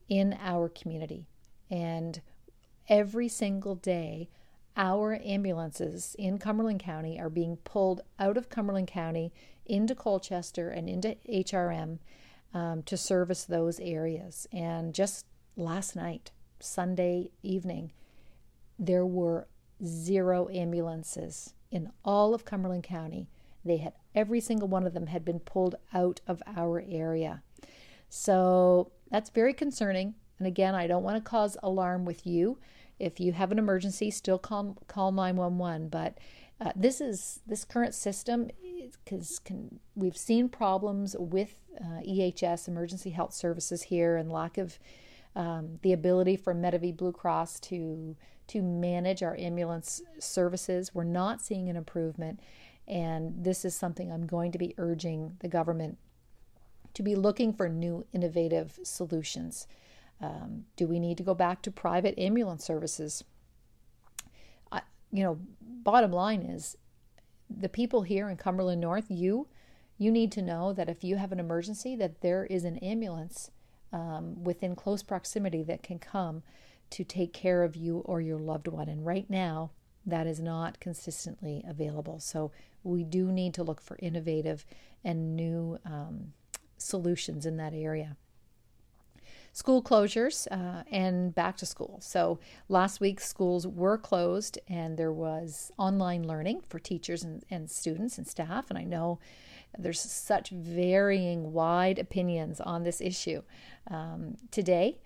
in 0.08 0.36
our 0.40 0.68
community. 0.68 1.26
And 1.68 2.20
every 2.88 3.28
single 3.28 3.74
day, 3.74 4.28
our 4.76 5.18
ambulances 5.24 6.14
in 6.18 6.38
Cumberland 6.38 6.80
County 6.80 7.18
are 7.18 7.30
being 7.30 7.56
pulled 7.56 8.02
out 8.18 8.36
of 8.36 8.50
Cumberland 8.50 8.88
County 8.88 9.32
into 9.64 9.94
Colchester 9.94 10.68
and 10.68 10.88
into 10.88 11.16
HRM 11.28 11.98
um, 12.56 12.82
to 12.84 12.96
service 12.96 13.44
those 13.44 13.78
areas. 13.80 14.46
And 14.50 14.94
just 14.94 15.26
last 15.58 15.94
night, 15.94 16.30
Sunday 16.58 17.30
evening, 17.42 17.92
there 18.78 19.04
were 19.04 19.46
zero 19.84 20.48
ambulances 20.48 21.52
in 21.70 21.92
all 22.02 22.32
of 22.32 22.46
Cumberland 22.46 22.82
County. 22.82 23.28
They 23.62 23.76
had 23.76 23.92
every 24.14 24.40
single 24.40 24.68
one 24.68 24.86
of 24.86 24.94
them 24.94 25.08
had 25.08 25.22
been 25.22 25.38
pulled 25.38 25.74
out 25.92 26.22
of 26.26 26.42
our 26.46 26.82
area. 26.88 27.42
So 28.08 28.90
that's 29.10 29.28
very 29.28 29.52
concerning. 29.52 30.14
And 30.38 30.46
again, 30.46 30.74
I 30.74 30.86
don't 30.86 31.02
want 31.02 31.22
to 31.22 31.28
cause 31.28 31.58
alarm 31.62 32.06
with 32.06 32.26
you. 32.26 32.56
If 32.98 33.20
you 33.20 33.32
have 33.32 33.52
an 33.52 33.58
emergency, 33.58 34.10
still 34.10 34.38
call 34.38 34.78
call 34.86 35.12
911. 35.12 35.88
But 35.90 36.16
uh, 36.60 36.72
this 36.74 37.00
is 37.00 37.40
this 37.46 37.64
current 37.64 37.94
system 37.94 38.48
because 39.04 39.40
we've 39.94 40.16
seen 40.16 40.48
problems 40.48 41.14
with 41.18 41.54
uh, 41.80 42.00
EHS, 42.06 42.68
Emergency 42.68 43.10
Health 43.10 43.34
Services 43.34 43.82
here, 43.82 44.16
and 44.16 44.32
lack 44.32 44.56
of 44.56 44.78
um, 45.34 45.78
the 45.82 45.92
ability 45.92 46.36
for 46.36 46.54
Medavie 46.54 46.96
Blue 46.96 47.12
Cross 47.12 47.60
to 47.60 48.16
to 48.48 48.62
manage 48.62 49.22
our 49.22 49.36
ambulance 49.36 50.00
services. 50.18 50.94
We're 50.94 51.04
not 51.04 51.42
seeing 51.42 51.68
an 51.68 51.76
improvement, 51.76 52.40
and 52.86 53.34
this 53.44 53.64
is 53.64 53.74
something 53.74 54.10
I'm 54.10 54.26
going 54.26 54.52
to 54.52 54.58
be 54.58 54.74
urging 54.78 55.36
the 55.40 55.48
government 55.48 55.98
to 56.94 57.02
be 57.02 57.14
looking 57.14 57.52
for 57.52 57.68
new 57.68 58.06
innovative 58.14 58.78
solutions. 58.82 59.66
Um, 60.20 60.64
do 60.76 60.86
we 60.86 60.98
need 60.98 61.18
to 61.18 61.22
go 61.22 61.34
back 61.34 61.60
to 61.62 61.70
private 61.70 62.18
ambulance 62.18 62.64
services? 62.64 63.22
You 65.12 65.24
know, 65.24 65.38
bottom 65.60 66.12
line 66.12 66.42
is 66.42 66.76
the 67.48 67.68
people 67.68 68.02
here 68.02 68.28
in 68.28 68.36
Cumberland 68.36 68.80
North, 68.80 69.06
you, 69.08 69.48
you 69.98 70.10
need 70.10 70.32
to 70.32 70.42
know 70.42 70.72
that 70.72 70.88
if 70.88 71.04
you 71.04 71.16
have 71.16 71.32
an 71.32 71.40
emergency, 71.40 71.96
that 71.96 72.20
there 72.20 72.44
is 72.44 72.64
an 72.64 72.78
ambulance 72.78 73.50
um, 73.92 74.42
within 74.42 74.76
close 74.76 75.02
proximity 75.02 75.62
that 75.62 75.82
can 75.82 75.98
come 75.98 76.42
to 76.90 77.04
take 77.04 77.32
care 77.32 77.62
of 77.62 77.76
you 77.76 77.98
or 77.98 78.20
your 78.20 78.38
loved 78.38 78.68
one. 78.68 78.88
And 78.88 79.06
right 79.06 79.28
now, 79.28 79.70
that 80.04 80.26
is 80.26 80.40
not 80.40 80.78
consistently 80.80 81.64
available. 81.66 82.20
So 82.20 82.52
we 82.84 83.02
do 83.02 83.32
need 83.32 83.54
to 83.54 83.64
look 83.64 83.80
for 83.80 83.98
innovative 84.00 84.64
and 85.04 85.34
new 85.34 85.78
um, 85.84 86.32
solutions 86.76 87.46
in 87.46 87.56
that 87.56 87.74
area 87.74 88.16
school 89.56 89.82
closures 89.82 90.46
uh, 90.50 90.82
and 90.92 91.34
back 91.34 91.56
to 91.56 91.64
school. 91.64 91.96
So 92.02 92.38
last 92.68 93.00
week, 93.00 93.22
schools 93.22 93.66
were 93.66 93.96
closed 93.96 94.58
and 94.68 94.98
there 94.98 95.10
was 95.10 95.72
online 95.78 96.26
learning 96.28 96.60
for 96.68 96.78
teachers 96.78 97.24
and, 97.24 97.42
and 97.50 97.70
students 97.70 98.18
and 98.18 98.28
staff. 98.28 98.66
And 98.68 98.78
I 98.78 98.84
know 98.84 99.18
there's 99.78 99.98
such 99.98 100.50
varying, 100.50 101.54
wide 101.54 101.98
opinions 101.98 102.60
on 102.60 102.82
this 102.82 103.00
issue. 103.00 103.40
Um, 103.90 104.36
today, 104.50 104.98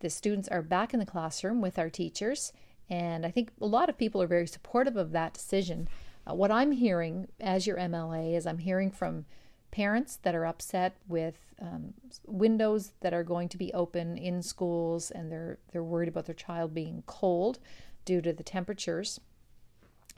the 0.00 0.10
students 0.10 0.48
are 0.48 0.60
back 0.60 0.92
in 0.92 1.00
the 1.00 1.06
classroom 1.06 1.62
with 1.62 1.78
our 1.78 1.88
teachers, 1.88 2.52
and 2.90 3.24
I 3.24 3.30
think 3.30 3.52
a 3.58 3.66
lot 3.66 3.88
of 3.88 3.96
people 3.96 4.20
are 4.20 4.26
very 4.26 4.46
supportive 4.46 4.98
of 4.98 5.12
that 5.12 5.32
decision. 5.32 5.88
Uh, 6.30 6.34
what 6.34 6.50
I'm 6.50 6.72
hearing 6.72 7.28
as 7.40 7.66
your 7.66 7.78
MLA 7.78 8.36
is 8.36 8.46
I'm 8.46 8.58
hearing 8.58 8.90
from 8.90 9.24
parents 9.74 10.20
that 10.22 10.36
are 10.36 10.46
upset 10.46 10.96
with 11.08 11.34
um, 11.60 11.94
windows 12.28 12.92
that 13.00 13.12
are 13.12 13.24
going 13.24 13.48
to 13.48 13.58
be 13.58 13.72
open 13.74 14.16
in 14.16 14.40
schools 14.40 15.10
and 15.10 15.32
they're 15.32 15.58
they're 15.72 15.82
worried 15.82 16.08
about 16.08 16.26
their 16.26 16.34
child 16.34 16.72
being 16.72 17.02
cold 17.06 17.58
due 18.04 18.20
to 18.20 18.32
the 18.32 18.44
temperatures. 18.44 19.20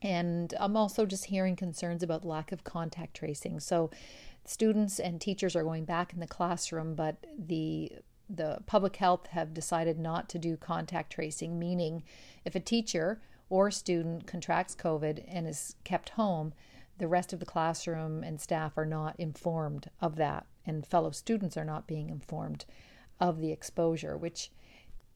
And 0.03 0.53
I'm 0.61 0.77
also 0.77 1.07
just 1.07 1.25
hearing 1.27 1.57
concerns 1.57 2.03
about 2.03 2.23
lack 2.23 2.53
of 2.53 2.65
contact 2.65 3.17
tracing. 3.17 3.61
So 3.61 3.91
students 4.45 5.01
and 5.01 5.23
teachers 5.23 5.57
are 5.57 5.63
going 5.63 5.87
back 5.87 6.13
in 6.13 6.21
the 6.21 6.27
classroom 6.27 6.95
but 6.95 7.17
the 7.39 7.93
the 8.29 8.59
public 8.67 8.97
health 8.97 9.29
have 9.29 9.55
decided 9.55 9.99
not 9.99 10.29
to 10.29 10.39
do 10.39 10.57
contact 10.57 11.13
tracing 11.13 11.59
meaning 11.59 12.03
if 12.45 12.55
a 12.55 12.61
teacher 12.61 13.21
or 13.49 13.71
student 13.71 14.27
contracts 14.27 14.75
covid 14.77 15.25
and 15.27 15.49
is 15.49 15.75
kept 15.83 16.11
home 16.11 16.53
the 16.99 17.09
rest 17.09 17.33
of 17.33 17.41
the 17.41 17.47
classroom 17.47 18.23
and 18.23 18.41
staff 18.41 18.77
are 18.77 18.87
not 18.87 19.15
informed 19.19 19.91
of 20.01 20.17
that, 20.17 20.47
and 20.65 20.87
fellow 20.87 21.11
students 21.11 21.57
are 21.57 21.65
not 21.65 21.87
being 21.87 22.11
informed 22.11 22.65
of 23.21 23.41
the 23.41 23.53
exposure, 23.53 24.17
which 24.17 24.51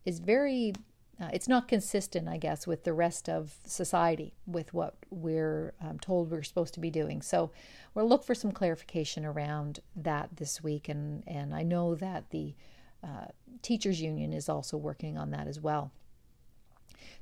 is 0.05 0.19
very 0.19 0.73
uh, 1.21 1.29
it's 1.35 1.49
not 1.49 1.69
consistent, 1.69 2.29
I 2.29 2.39
guess, 2.39 2.67
with 2.67 2.85
the 2.85 2.95
rest 2.95 3.29
of 3.29 3.57
society, 3.67 4.33
with 4.47 4.73
what 4.73 4.95
we're 5.11 5.75
um, 5.83 5.99
told 5.99 6.31
we're 6.31 6.43
supposed 6.43 6.73
to 6.75 6.81
be 6.81 6.91
doing. 6.91 7.21
So 7.21 7.51
we'll 7.95 8.09
look 8.09 8.25
for 8.25 8.35
some 8.35 8.53
clarification 8.53 9.27
around 9.27 9.81
that 9.95 10.31
this 10.37 10.63
week, 10.63 10.89
and 10.89 11.23
and 11.27 11.55
I 11.55 11.63
know 11.63 11.95
that 11.95 12.31
the 12.31 12.55
uh, 13.05 13.27
teachers 13.61 14.01
union 14.01 14.33
is 14.33 14.49
also 14.49 14.79
working 14.79 15.19
on 15.19 15.31
that 15.31 15.47
as 15.47 15.61
well. 15.61 15.93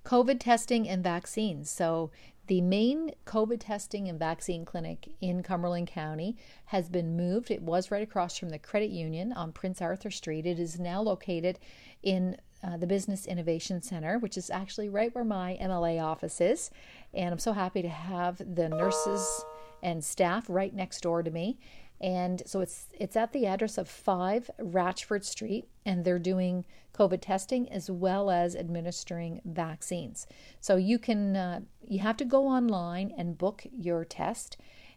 COVID 0.05 0.39
testing 0.39 0.89
and 0.89 1.03
vaccines. 1.03 1.71
So 1.71 2.11
the 2.49 2.61
main 2.63 3.13
COVID 3.27 3.61
testing 3.61 4.09
and 4.09 4.19
vaccine 4.19 4.65
clinic 4.65 5.11
in 5.21 5.43
Cumberland 5.43 5.87
County 5.87 6.37
has 6.67 6.89
been 6.89 7.17
moved. 7.17 7.51
It 7.51 7.63
was 7.63 7.91
right 7.91 8.03
across 8.03 8.39
from 8.39 8.49
the 8.49 8.59
credit 8.59 8.91
union 8.91 9.33
on 9.33 9.53
Prince 9.53 9.81
Arthur 9.83 10.11
Street. 10.11 10.47
It 10.47 10.59
is 10.59 10.81
now 10.81 11.03
located 11.03 11.59
in 12.03 12.39
uh, 12.65 12.79
the 12.79 12.87
Business 12.87 13.27
Innovation 13.27 13.83
Center, 13.83 14.19
which 14.19 14.37
is 14.39 14.51
actually 14.51 14.89
right 14.89 15.15
where 15.15 15.25
my 15.25 15.59
MLA 15.61 16.03
office 16.03 16.41
is. 16.41 16.71
And 17.13 17.33
I'm 17.33 17.39
so 17.39 17.53
happy 17.53 17.83
to 17.83 17.89
have 17.89 18.39
the 18.39 18.69
nurses 18.69 19.45
and 19.83 20.03
staff 20.03 20.47
right 20.49 20.75
next 20.75 21.03
door 21.03 21.23
to 21.23 21.31
me. 21.31 21.59
And 22.01 22.43
so 22.47 22.61
it's 22.61 22.87
it's 22.93 23.17
at 23.17 23.33
the 23.33 23.47
address 23.47 23.77
of 23.77 23.89
5 23.89 24.51
Ratchford 24.61 25.25
Street 25.25 25.69
and 25.85 26.05
they're 26.05 26.19
doing 26.19 26.65
COVID 26.95 27.21
testing 27.21 27.71
as 27.73 27.91
well 27.91 28.31
as 28.31 28.55
administering 28.55 29.41
vaccines. 29.45 30.27
So 30.61 30.77
you 30.77 30.99
can 30.99 31.37
uh, 31.37 31.61
you 31.87 31.99
have 32.01 32.17
to 32.19 32.25
go 32.25 32.47
online 32.47 33.13
and 33.17 33.37
book 33.39 33.67
your 33.73 34.05
test 34.05 34.57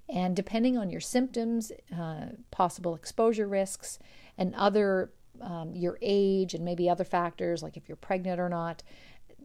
and 0.09 0.35
depending 0.35 0.77
on 0.77 0.89
your 0.89 1.01
symptoms, 1.01 1.71
uh, 1.97 2.25
possible 2.51 2.93
exposure 2.95 3.47
risks 3.47 3.97
and 4.37 4.53
other 4.55 5.11
um, 5.39 5.73
your 5.73 5.97
age 6.01 6.53
and 6.53 6.63
maybe 6.63 6.87
other 6.89 7.03
factors 7.03 7.63
like 7.63 7.77
if 7.77 7.87
you're 7.87 7.95
pregnant 7.95 8.39
or 8.39 8.49
not, 8.49 8.83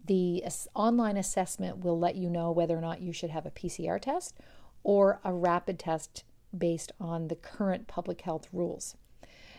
The 0.06 0.44
online 0.74 1.16
assessment 1.16 1.78
will 1.78 1.98
let 1.98 2.16
you 2.16 2.30
know 2.30 2.52
whether 2.52 2.76
or 2.76 2.80
not 2.80 3.00
you 3.00 3.12
should 3.12 3.30
have 3.30 3.46
a 3.46 3.50
PCR 3.50 4.00
test 4.00 4.36
or 4.84 5.20
a 5.24 5.32
rapid 5.32 5.78
test 5.78 6.24
based 6.58 6.92
on 7.00 7.28
the 7.28 7.36
current 7.36 7.86
public 7.86 8.22
health 8.22 8.48
rules. 8.52 8.96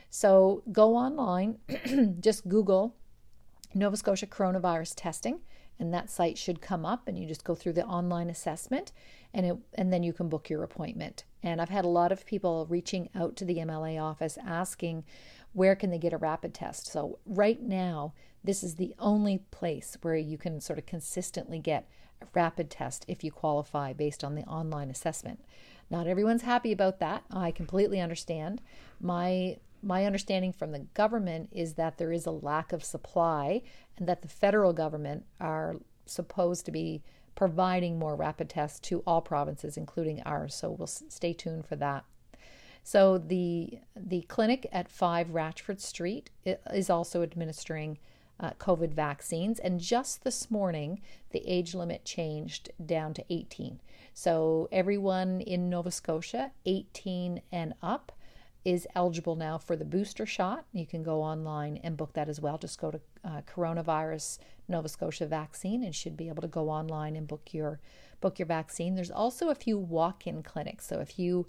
So 0.09 0.63
go 0.71 0.95
online, 0.95 1.57
just 2.19 2.47
Google 2.47 2.95
Nova 3.73 3.97
Scotia 3.97 4.27
coronavirus 4.27 4.93
testing, 4.95 5.39
and 5.79 5.93
that 5.93 6.09
site 6.09 6.37
should 6.37 6.61
come 6.61 6.85
up, 6.85 7.07
and 7.07 7.17
you 7.17 7.27
just 7.27 7.43
go 7.43 7.53
through 7.53 7.73
the 7.73 7.85
online 7.85 8.29
assessment, 8.29 8.91
and 9.33 9.45
it, 9.45 9.57
and 9.75 9.93
then 9.93 10.03
you 10.03 10.13
can 10.13 10.29
book 10.29 10.49
your 10.49 10.63
appointment. 10.63 11.23
And 11.43 11.61
I've 11.61 11.69
had 11.69 11.85
a 11.85 11.89
lot 11.89 12.11
of 12.11 12.25
people 12.25 12.65
reaching 12.69 13.09
out 13.13 13.35
to 13.37 13.45
the 13.45 13.57
MLA 13.57 14.01
office 14.01 14.37
asking 14.43 15.03
where 15.53 15.75
can 15.75 15.89
they 15.91 15.97
get 15.97 16.13
a 16.13 16.17
rapid 16.17 16.53
test. 16.53 16.87
So 16.87 17.19
right 17.25 17.61
now, 17.61 18.13
this 18.43 18.63
is 18.63 18.75
the 18.75 18.93
only 18.99 19.39
place 19.51 19.97
where 20.01 20.15
you 20.15 20.37
can 20.37 20.61
sort 20.61 20.79
of 20.79 20.85
consistently 20.85 21.59
get 21.59 21.87
a 22.21 22.25
rapid 22.33 22.69
test 22.69 23.05
if 23.07 23.23
you 23.23 23.31
qualify 23.31 23.93
based 23.93 24.23
on 24.23 24.35
the 24.35 24.43
online 24.43 24.89
assessment. 24.89 25.43
Not 25.89 26.07
everyone's 26.07 26.41
happy 26.41 26.71
about 26.71 26.99
that. 26.99 27.23
I 27.31 27.51
completely 27.51 27.99
understand. 27.99 28.61
My 28.99 29.57
my 29.83 30.05
understanding 30.05 30.51
from 30.51 30.71
the 30.71 30.79
government 30.95 31.49
is 31.51 31.75
that 31.75 31.97
there 31.97 32.11
is 32.11 32.25
a 32.25 32.31
lack 32.31 32.73
of 32.73 32.83
supply 32.83 33.61
and 33.97 34.07
that 34.07 34.23
the 34.23 34.27
federal 34.27 34.73
government 34.73 35.23
are 35.39 35.75
supposed 36.07 36.65
to 36.65 36.71
be 36.71 37.03
providing 37.35 37.99
more 37.99 38.15
rapid 38.15 38.49
tests 38.49 38.79
to 38.79 39.03
all 39.05 39.21
provinces 39.21 39.77
including 39.77 40.19
ours 40.23 40.55
so 40.55 40.71
we'll 40.71 40.87
stay 40.87 41.31
tuned 41.31 41.63
for 41.63 41.75
that 41.75 42.03
so 42.87 43.19
the 43.19 43.77
the 43.95 44.21
clinic 44.21 44.65
at 44.71 44.89
5 44.89 45.27
Ratchford 45.27 45.79
Street 45.79 46.31
is 46.45 46.89
also 46.89 47.21
administering 47.21 47.99
uh, 48.39 48.51
COVID 48.59 48.93
vaccines. 48.93 49.59
And 49.59 49.79
just 49.79 50.23
this 50.23 50.49
morning, 50.49 51.01
the 51.31 51.45
age 51.47 51.73
limit 51.73 52.05
changed 52.05 52.71
down 52.83 53.13
to 53.15 53.25
18. 53.29 53.81
So 54.17 54.67
everyone 54.71 55.41
in 55.41 55.69
Nova 55.69 55.91
Scotia, 55.91 56.49
18 56.65 57.39
and 57.51 57.75
up, 57.83 58.11
is 58.65 58.87
eligible 58.95 59.35
now 59.35 59.59
for 59.59 59.75
the 59.75 59.85
booster 59.85 60.25
shot. 60.25 60.65
You 60.73 60.87
can 60.87 61.03
go 61.03 61.21
online 61.21 61.79
and 61.83 61.95
book 61.95 62.13
that 62.13 62.27
as 62.27 62.41
well. 62.41 62.57
Just 62.57 62.81
go 62.81 62.89
to 62.89 62.99
uh, 63.23 63.41
coronavirus 63.41 64.39
Nova 64.67 64.89
Scotia 64.89 65.27
vaccine 65.27 65.83
and 65.83 65.93
should 65.93 66.17
be 66.17 66.29
able 66.29 66.41
to 66.41 66.47
go 66.47 66.67
online 66.67 67.15
and 67.15 67.27
book 67.27 67.53
your 67.53 67.79
book 68.19 68.39
your 68.39 68.47
vaccine. 68.47 68.95
There's 68.95 69.11
also 69.11 69.49
a 69.49 69.55
few 69.55 69.77
walk-in 69.77 70.41
clinics. 70.41 70.87
So 70.87 70.99
if 70.99 71.19
you 71.19 71.45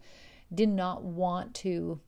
did 0.55 0.69
not 0.69 1.03
want 1.03 1.55
to 1.65 2.01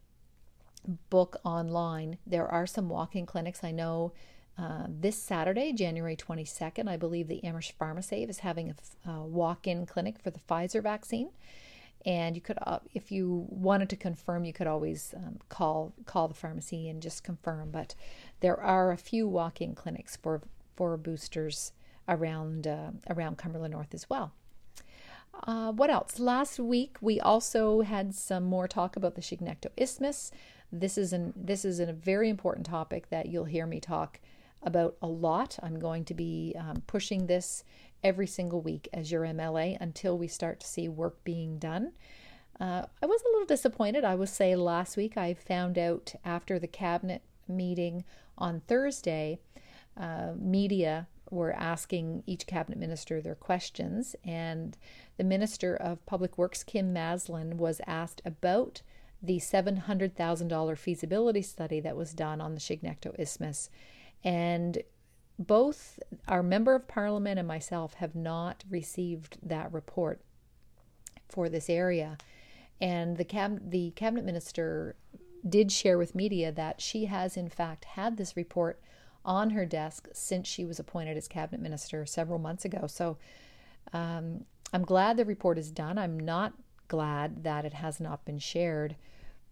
book 1.08 1.40
online, 1.42 2.18
there 2.26 2.46
are 2.46 2.66
some 2.66 2.90
walk-in 2.90 3.24
clinics. 3.24 3.64
I 3.64 3.70
know 3.70 4.12
uh, 4.58 4.86
this 4.88 5.16
Saturday, 5.16 5.72
January 5.72 6.16
22nd, 6.16 6.88
I 6.88 6.96
believe 6.96 7.28
the 7.28 7.42
Amherst 7.44 7.78
PharmaSave 7.78 8.28
is 8.28 8.40
having 8.40 8.74
a, 9.06 9.10
a 9.10 9.22
walk-in 9.22 9.86
clinic 9.86 10.18
for 10.18 10.30
the 10.30 10.40
Pfizer 10.40 10.82
vaccine. 10.82 11.30
And 12.06 12.34
you 12.34 12.40
could 12.40 12.58
uh, 12.62 12.78
if 12.94 13.12
you 13.12 13.46
wanted 13.50 13.90
to 13.90 13.96
confirm 13.96 14.46
you 14.46 14.54
could 14.54 14.66
always 14.66 15.14
um, 15.14 15.38
call 15.50 15.92
call 16.06 16.28
the 16.28 16.34
pharmacy 16.34 16.88
and 16.88 17.02
just 17.02 17.22
confirm. 17.22 17.70
But 17.70 17.94
there 18.40 18.58
are 18.58 18.90
a 18.90 18.96
few 18.96 19.28
walk-in 19.28 19.74
clinics 19.74 20.16
for 20.16 20.40
for 20.76 20.96
boosters 20.96 21.72
around 22.08 22.66
uh, 22.66 22.92
around 23.10 23.36
Cumberland 23.36 23.72
North 23.72 23.92
as 23.92 24.08
well. 24.08 24.32
Uh, 25.46 25.72
what 25.72 25.90
else? 25.90 26.18
Last 26.18 26.58
week 26.58 26.96
we 27.02 27.20
also 27.20 27.82
had 27.82 28.14
some 28.14 28.44
more 28.44 28.66
talk 28.66 28.96
about 28.96 29.14
the 29.14 29.20
Chignecto 29.20 29.66
Isthmus 29.76 30.32
this 30.72 30.96
is 30.96 31.12
an 31.12 31.32
this 31.36 31.64
is 31.64 31.80
a 31.80 31.92
very 31.92 32.28
important 32.28 32.66
topic 32.66 33.10
that 33.10 33.26
you'll 33.26 33.44
hear 33.44 33.66
me 33.66 33.80
talk 33.80 34.20
about 34.62 34.96
a 35.00 35.06
lot 35.06 35.58
I'm 35.62 35.78
going 35.78 36.04
to 36.06 36.14
be 36.14 36.54
um, 36.58 36.82
pushing 36.86 37.26
this 37.26 37.64
every 38.02 38.26
single 38.26 38.60
week 38.60 38.88
as 38.92 39.10
your 39.10 39.22
MLA 39.22 39.76
until 39.80 40.16
we 40.16 40.28
start 40.28 40.60
to 40.60 40.66
see 40.66 40.88
work 40.88 41.22
being 41.24 41.58
done. 41.58 41.92
Uh, 42.60 42.82
I 43.02 43.06
was 43.06 43.22
a 43.22 43.32
little 43.32 43.46
disappointed. 43.46 44.04
I 44.04 44.14
will 44.14 44.26
say 44.26 44.54
last 44.54 44.96
week 44.96 45.16
I 45.16 45.34
found 45.34 45.78
out 45.78 46.14
after 46.24 46.58
the 46.58 46.66
cabinet 46.66 47.22
meeting 47.48 48.04
on 48.36 48.60
Thursday, 48.60 49.40
uh, 49.96 50.32
media 50.36 51.08
were 51.30 51.52
asking 51.52 52.22
each 52.26 52.46
cabinet 52.46 52.78
minister 52.78 53.20
their 53.20 53.34
questions, 53.34 54.16
and 54.24 54.76
the 55.16 55.24
Minister 55.24 55.76
of 55.76 56.04
Public 56.04 56.36
Works, 56.36 56.64
Kim 56.64 56.92
Masland, 56.92 57.54
was 57.54 57.80
asked 57.86 58.20
about 58.24 58.82
the 59.22 59.38
$700,000 59.38 60.78
feasibility 60.78 61.42
study 61.42 61.80
that 61.80 61.96
was 61.96 62.14
done 62.14 62.40
on 62.40 62.54
the 62.54 62.60
Chignecto 62.60 63.18
Isthmus. 63.18 63.70
And 64.24 64.82
both 65.38 65.98
our 66.28 66.42
member 66.42 66.74
of 66.74 66.86
parliament 66.86 67.38
and 67.38 67.48
myself 67.48 67.94
have 67.94 68.14
not 68.14 68.64
received 68.68 69.38
that 69.42 69.72
report 69.72 70.20
for 71.28 71.48
this 71.48 71.70
area. 71.70 72.18
And 72.80 73.16
the, 73.16 73.24
cab- 73.24 73.70
the 73.70 73.92
cabinet 73.92 74.24
minister 74.24 74.96
did 75.48 75.72
share 75.72 75.96
with 75.96 76.14
media 76.14 76.52
that 76.52 76.80
she 76.80 77.06
has, 77.06 77.36
in 77.36 77.48
fact, 77.48 77.84
had 77.84 78.16
this 78.16 78.36
report 78.36 78.80
on 79.24 79.50
her 79.50 79.66
desk 79.66 80.08
since 80.12 80.48
she 80.48 80.64
was 80.64 80.78
appointed 80.78 81.16
as 81.16 81.28
cabinet 81.28 81.60
minister 81.60 82.04
several 82.06 82.38
months 82.38 82.64
ago. 82.64 82.86
So 82.86 83.16
um, 83.92 84.44
I'm 84.72 84.84
glad 84.84 85.16
the 85.16 85.24
report 85.24 85.58
is 85.58 85.70
done. 85.70 85.98
I'm 85.98 86.18
not 86.18 86.54
glad 86.88 87.44
that 87.44 87.64
it 87.64 87.74
has 87.74 88.00
not 88.00 88.24
been 88.24 88.38
shared 88.38 88.96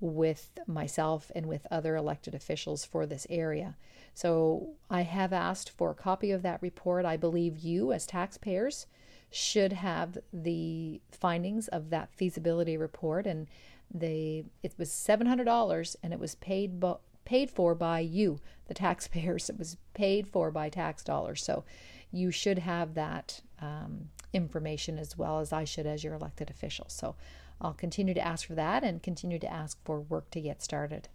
with 0.00 0.50
myself 0.66 1.30
and 1.34 1.46
with 1.46 1.66
other 1.70 1.96
elected 1.96 2.34
officials 2.34 2.84
for 2.84 3.06
this 3.06 3.26
area. 3.28 3.76
So 4.14 4.74
I 4.90 5.02
have 5.02 5.32
asked 5.32 5.70
for 5.70 5.90
a 5.90 5.94
copy 5.94 6.30
of 6.30 6.42
that 6.42 6.62
report. 6.62 7.04
I 7.04 7.16
believe 7.16 7.58
you, 7.58 7.92
as 7.92 8.06
taxpayers, 8.06 8.86
should 9.30 9.72
have 9.72 10.18
the 10.32 11.00
findings 11.10 11.68
of 11.68 11.90
that 11.90 12.12
feasibility 12.14 12.76
report. 12.76 13.26
And 13.26 13.48
they 13.92 14.44
it 14.62 14.74
was 14.78 14.92
seven 14.92 15.26
hundred 15.26 15.44
dollars, 15.44 15.96
and 16.02 16.12
it 16.12 16.20
was 16.20 16.34
paid 16.36 16.78
bo- 16.78 17.00
paid 17.24 17.50
for 17.50 17.74
by 17.74 18.00
you, 18.00 18.40
the 18.66 18.74
taxpayers. 18.74 19.50
It 19.50 19.58
was 19.58 19.76
paid 19.94 20.28
for 20.28 20.50
by 20.50 20.68
tax 20.68 21.02
dollars. 21.02 21.42
So 21.42 21.64
you 22.10 22.30
should 22.30 22.58
have 22.60 22.94
that 22.94 23.40
um, 23.60 24.10
information 24.32 24.98
as 24.98 25.18
well 25.18 25.40
as 25.40 25.52
I 25.52 25.64
should 25.64 25.86
as 25.86 26.04
your 26.04 26.14
elected 26.14 26.50
official. 26.50 26.86
So 26.88 27.16
I'll 27.60 27.74
continue 27.74 28.14
to 28.14 28.26
ask 28.26 28.46
for 28.46 28.54
that 28.54 28.84
and 28.84 29.02
continue 29.02 29.38
to 29.38 29.52
ask 29.52 29.78
for 29.84 30.00
work 30.00 30.30
to 30.30 30.40
get 30.40 30.62
started. 30.62 31.08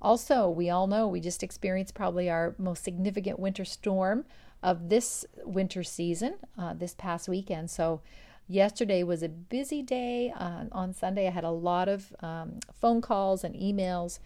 Also, 0.00 0.48
we 0.48 0.68
all 0.68 0.86
know 0.86 1.06
we 1.06 1.20
just 1.20 1.42
experienced 1.42 1.94
probably 1.94 2.28
our 2.28 2.54
most 2.58 2.82
significant 2.82 3.38
winter 3.38 3.64
storm 3.64 4.24
of 4.62 4.88
this 4.88 5.24
winter 5.44 5.82
season 5.82 6.34
uh, 6.58 6.74
this 6.74 6.94
past 6.94 7.28
weekend. 7.28 7.70
So, 7.70 8.00
yesterday 8.48 9.04
was 9.04 9.22
a 9.22 9.28
busy 9.28 9.80
day. 9.80 10.32
Uh, 10.36 10.64
on 10.72 10.92
Sunday, 10.92 11.28
I 11.28 11.30
had 11.30 11.44
a 11.44 11.50
lot 11.50 11.88
of 11.88 12.12
um, 12.20 12.58
phone 12.72 13.00
calls 13.00 13.44
and 13.44 13.54
emails 13.54 14.18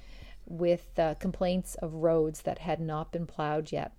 with 0.47 0.99
uh, 0.99 1.15
complaints 1.15 1.75
of 1.77 1.93
roads 1.93 2.43
that 2.43 2.61
had 2.61 2.81
not 2.81 3.13
been 3.13 3.27
plowed 3.27 3.71
yet. 3.71 3.93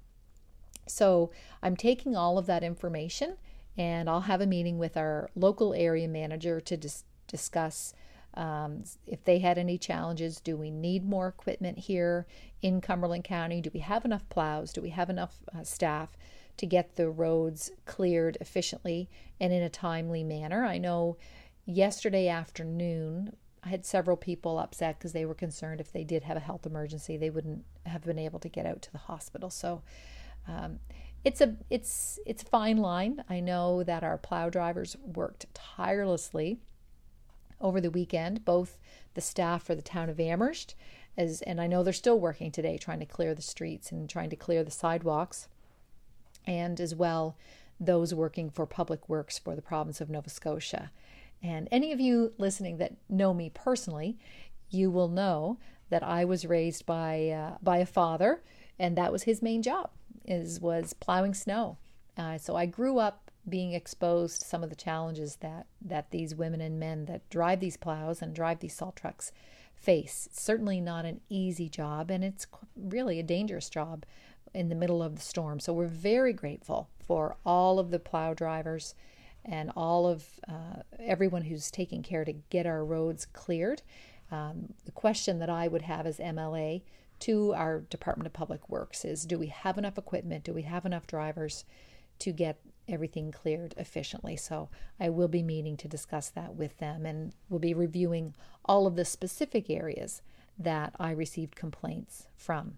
So, 0.87 1.31
I'm 1.61 1.75
taking 1.75 2.15
all 2.15 2.39
of 2.39 2.47
that 2.47 2.63
information 2.63 3.37
and 3.77 4.09
I'll 4.09 4.21
have 4.21 4.41
a 4.41 4.47
meeting 4.47 4.77
with 4.77 4.97
our 4.97 5.29
local 5.35 5.73
area 5.73 6.07
manager 6.07 6.59
to 6.61 6.77
dis- 6.77 7.03
discuss 7.27 7.93
um, 8.33 8.83
if 9.05 9.23
they 9.23 9.39
had 9.39 9.57
any 9.57 9.77
challenges. 9.77 10.39
Do 10.39 10.57
we 10.57 10.71
need 10.71 11.05
more 11.05 11.27
equipment 11.27 11.77
here 11.79 12.27
in 12.61 12.81
Cumberland 12.81 13.23
County? 13.23 13.61
Do 13.61 13.71
we 13.73 13.79
have 13.79 14.05
enough 14.05 14.27
plows? 14.29 14.73
Do 14.73 14.81
we 14.81 14.89
have 14.89 15.09
enough 15.09 15.37
uh, 15.55 15.63
staff 15.63 16.17
to 16.57 16.65
get 16.65 16.95
the 16.95 17.09
roads 17.09 17.71
cleared 17.85 18.37
efficiently 18.41 19.09
and 19.39 19.53
in 19.53 19.63
a 19.63 19.69
timely 19.69 20.23
manner? 20.23 20.63
I 20.63 20.77
know 20.77 21.17
yesterday 21.65 22.27
afternoon 22.27 23.35
I 23.63 23.69
had 23.69 23.85
several 23.85 24.17
people 24.17 24.59
upset 24.59 24.97
because 24.97 25.13
they 25.13 25.25
were 25.25 25.33
concerned 25.33 25.81
if 25.81 25.91
they 25.91 26.03
did 26.03 26.23
have 26.23 26.37
a 26.37 26.41
health 26.41 26.65
emergency, 26.65 27.17
they 27.17 27.29
wouldn't 27.29 27.65
have 27.85 28.03
been 28.03 28.19
able 28.19 28.39
to 28.39 28.49
get 28.49 28.65
out 28.65 28.81
to 28.83 28.91
the 28.91 28.97
hospital. 28.97 29.49
So 29.49 29.81
um, 30.47 30.79
it's 31.23 31.41
a 31.41 31.55
it's 31.69 32.19
it's 32.25 32.43
a 32.43 32.45
fine 32.45 32.77
line. 32.77 33.23
I 33.29 33.39
know 33.39 33.83
that 33.83 34.03
our 34.03 34.17
plow 34.17 34.49
drivers 34.49 34.95
worked 35.03 35.45
tirelessly 35.53 36.59
over 37.59 37.81
the 37.81 37.91
weekend, 37.91 38.45
both 38.45 38.77
the 39.13 39.21
staff 39.21 39.63
for 39.63 39.75
the 39.75 39.81
town 39.81 40.09
of 40.09 40.19
Amherst 40.19 40.75
as 41.17 41.41
and 41.41 41.59
I 41.59 41.67
know 41.67 41.83
they're 41.83 41.93
still 41.93 42.19
working 42.19 42.51
today 42.51 42.77
trying 42.77 42.99
to 42.99 43.05
clear 43.05 43.33
the 43.33 43.41
streets 43.41 43.91
and 43.91 44.09
trying 44.09 44.29
to 44.29 44.35
clear 44.35 44.63
the 44.63 44.71
sidewalks 44.71 45.47
and 46.45 46.79
as 46.79 46.93
well 46.93 47.35
those 47.79 48.13
working 48.13 48.49
for 48.49 48.65
public 48.65 49.09
works 49.09 49.37
for 49.37 49.55
the 49.55 49.61
province 49.61 49.99
of 49.99 50.09
Nova 50.09 50.29
Scotia. 50.29 50.91
And 51.43 51.67
any 51.71 51.91
of 51.91 51.99
you 51.99 52.33
listening 52.37 52.77
that 52.77 52.93
know 53.09 53.33
me 53.33 53.51
personally, 53.53 54.17
you 54.69 54.89
will 54.89 55.07
know 55.07 55.57
that 55.89 56.03
I 56.03 56.25
was 56.25 56.45
raised 56.45 56.85
by 56.85 57.29
uh, 57.29 57.57
by 57.61 57.77
a 57.77 57.85
father 57.85 58.43
and 58.79 58.95
that 58.97 59.11
was 59.11 59.23
his 59.23 59.41
main 59.41 59.63
job 59.63 59.89
is 60.27 60.59
was 60.59 60.93
plowing 60.93 61.33
snow. 61.33 61.77
Uh, 62.17 62.37
so 62.37 62.55
I 62.55 62.65
grew 62.65 62.99
up 62.99 63.31
being 63.47 63.73
exposed 63.73 64.41
to 64.41 64.47
some 64.47 64.63
of 64.63 64.69
the 64.69 64.75
challenges 64.75 65.37
that 65.37 65.67
that 65.81 66.11
these 66.11 66.35
women 66.35 66.61
and 66.61 66.79
men 66.79 67.05
that 67.05 67.29
drive 67.29 67.59
these 67.59 67.77
plows 67.77 68.21
and 68.21 68.33
drive 68.35 68.59
these 68.59 68.75
salt 68.75 68.95
trucks 68.95 69.31
face. 69.75 70.27
Certainly 70.31 70.81
not 70.81 71.05
an 71.05 71.21
easy 71.29 71.69
job, 71.69 72.09
and 72.11 72.23
it's 72.23 72.47
really 72.75 73.19
a 73.19 73.23
dangerous 73.23 73.69
job. 73.69 74.05
in 74.53 74.69
the 74.69 74.75
middle 74.75 75.03
of 75.03 75.15
the 75.15 75.21
storm. 75.21 75.59
So 75.59 75.73
we're 75.73 75.87
very 75.87 76.33
grateful 76.33 76.89
for 77.05 77.37
all 77.45 77.79
of 77.79 77.91
the 77.91 77.99
plow 77.99 78.33
drivers 78.33 78.95
and 79.45 79.71
all 79.75 80.07
of 80.07 80.39
uh, 80.47 80.81
everyone 80.99 81.43
who's 81.43 81.69
taking 81.69 82.01
care 82.01 82.25
to 82.25 82.33
get 82.49 82.65
our 82.65 82.83
roads 82.83 83.25
cleared. 83.25 83.81
Um, 84.31 84.73
the 84.85 84.91
question 84.91 85.39
that 85.39 85.49
I 85.49 85.67
would 85.67 85.83
have 85.83 86.05
as 86.05 86.17
MLA 86.17 86.81
to 87.21 87.53
our 87.53 87.81
Department 87.81 88.27
of 88.27 88.33
Public 88.33 88.69
Works 88.69 89.05
is 89.05 89.25
do 89.25 89.37
we 89.37 89.47
have 89.47 89.77
enough 89.77 89.97
equipment? 89.97 90.43
Do 90.43 90.53
we 90.53 90.63
have 90.63 90.85
enough 90.85 91.07
drivers 91.07 91.65
to 92.19 92.31
get 92.31 92.59
everything 92.87 93.31
cleared 93.31 93.73
efficiently? 93.77 94.35
So 94.35 94.69
I 94.99 95.09
will 95.09 95.27
be 95.27 95.43
meeting 95.43 95.77
to 95.77 95.87
discuss 95.87 96.29
that 96.29 96.55
with 96.55 96.77
them 96.77 97.05
and 97.05 97.33
we'll 97.49 97.59
be 97.59 97.73
reviewing 97.73 98.33
all 98.65 98.87
of 98.87 98.95
the 98.95 99.05
specific 99.05 99.69
areas 99.69 100.21
that 100.57 100.93
I 100.99 101.11
received 101.11 101.55
complaints 101.55 102.27
from. 102.35 102.77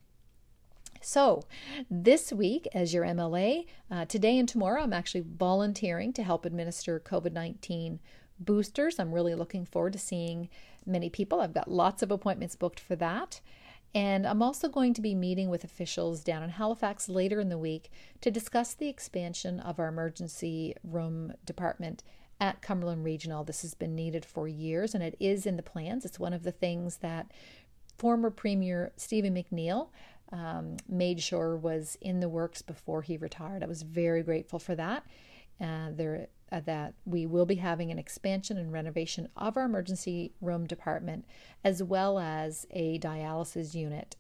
So, 1.02 1.44
this 1.90 2.34
week, 2.34 2.68
as 2.74 2.94
your 2.94 3.06
MLA, 3.06 3.66
uh, 3.90 4.04
today 4.04 4.38
and 4.38 4.50
tomorrow, 4.50 4.84
I'm 4.84 4.92
actually 4.92 5.24
volunteering 5.26 6.12
to 6.14 6.24
help 6.24 6.46
administer 6.46 7.00
COVID 7.00 7.32
19 7.32 8.00
boosters. 8.38 9.00
I'm 9.00 9.14
really 9.14 9.36
looking 9.36 9.66
forward 9.66 9.94
to 9.94 10.00
seeing 10.00 10.50
many 10.86 11.10
people. 11.10 11.40
I've 11.40 11.54
got 11.54 11.72
lots 11.72 12.02
of 12.02 12.12
appointments 12.12 12.56
booked 12.56 12.80
for 12.80 12.96
that. 12.98 13.42
And 13.96 14.28
I'm 14.28 14.44
also 14.44 14.70
going 14.70 14.94
to 14.94 15.02
be 15.02 15.16
meeting 15.16 15.50
with 15.50 15.64
officials 15.64 16.24
down 16.24 16.44
in 16.44 16.52
Halifax 16.52 17.10
later 17.10 17.40
in 17.40 17.50
the 17.50 17.58
week 17.58 17.92
to 18.22 18.30
discuss 18.30 18.74
the 18.74 18.88
expansion 18.88 19.60
of 19.60 19.80
our 19.80 19.88
emergency 19.88 20.76
room 20.84 21.34
department 21.46 22.04
at 22.40 22.62
Cumberland 22.62 23.04
Regional. 23.04 23.44
This 23.44 23.64
has 23.64 23.74
been 23.74 23.96
needed 23.96 24.26
for 24.26 24.48
years 24.48 24.94
and 24.94 25.04
it 25.04 25.16
is 25.20 25.46
in 25.46 25.58
the 25.58 25.64
plans. 25.64 26.06
It's 26.06 26.20
one 26.20 26.34
of 26.34 26.44
the 26.44 26.52
things 26.52 26.98
that 26.98 27.32
former 27.98 28.30
Premier 28.30 28.92
Stephen 28.96 29.34
McNeil 29.34 29.90
um, 30.32 30.78
made 30.88 31.22
sure 31.22 31.58
was 31.58 31.98
in 32.00 32.20
the 32.20 32.30
works 32.30 32.62
before 32.62 33.02
he 33.02 33.18
retired. 33.18 33.64
I 33.64 33.68
was 33.68 33.82
very 33.82 34.22
grateful 34.22 34.60
for 34.60 34.76
that. 34.76 35.04
Uh, 35.60 35.90
there, 35.92 36.28
Uh, 36.52 36.60
that 36.62 36.96
we 37.06 37.28
will 37.28 37.46
be 37.46 37.56
having 37.56 37.92
an 37.92 38.00
expansion 38.00 38.58
and 38.58 38.74
renovation 38.74 39.30
of 39.36 39.56
our 39.56 39.66
emergency 39.66 40.34
room 40.42 40.66
department, 40.66 41.26
as 41.64 41.84
well 41.84 42.18
as 42.18 42.66
a 42.72 42.98
dialysis 42.98 43.76
unit, 43.76 44.16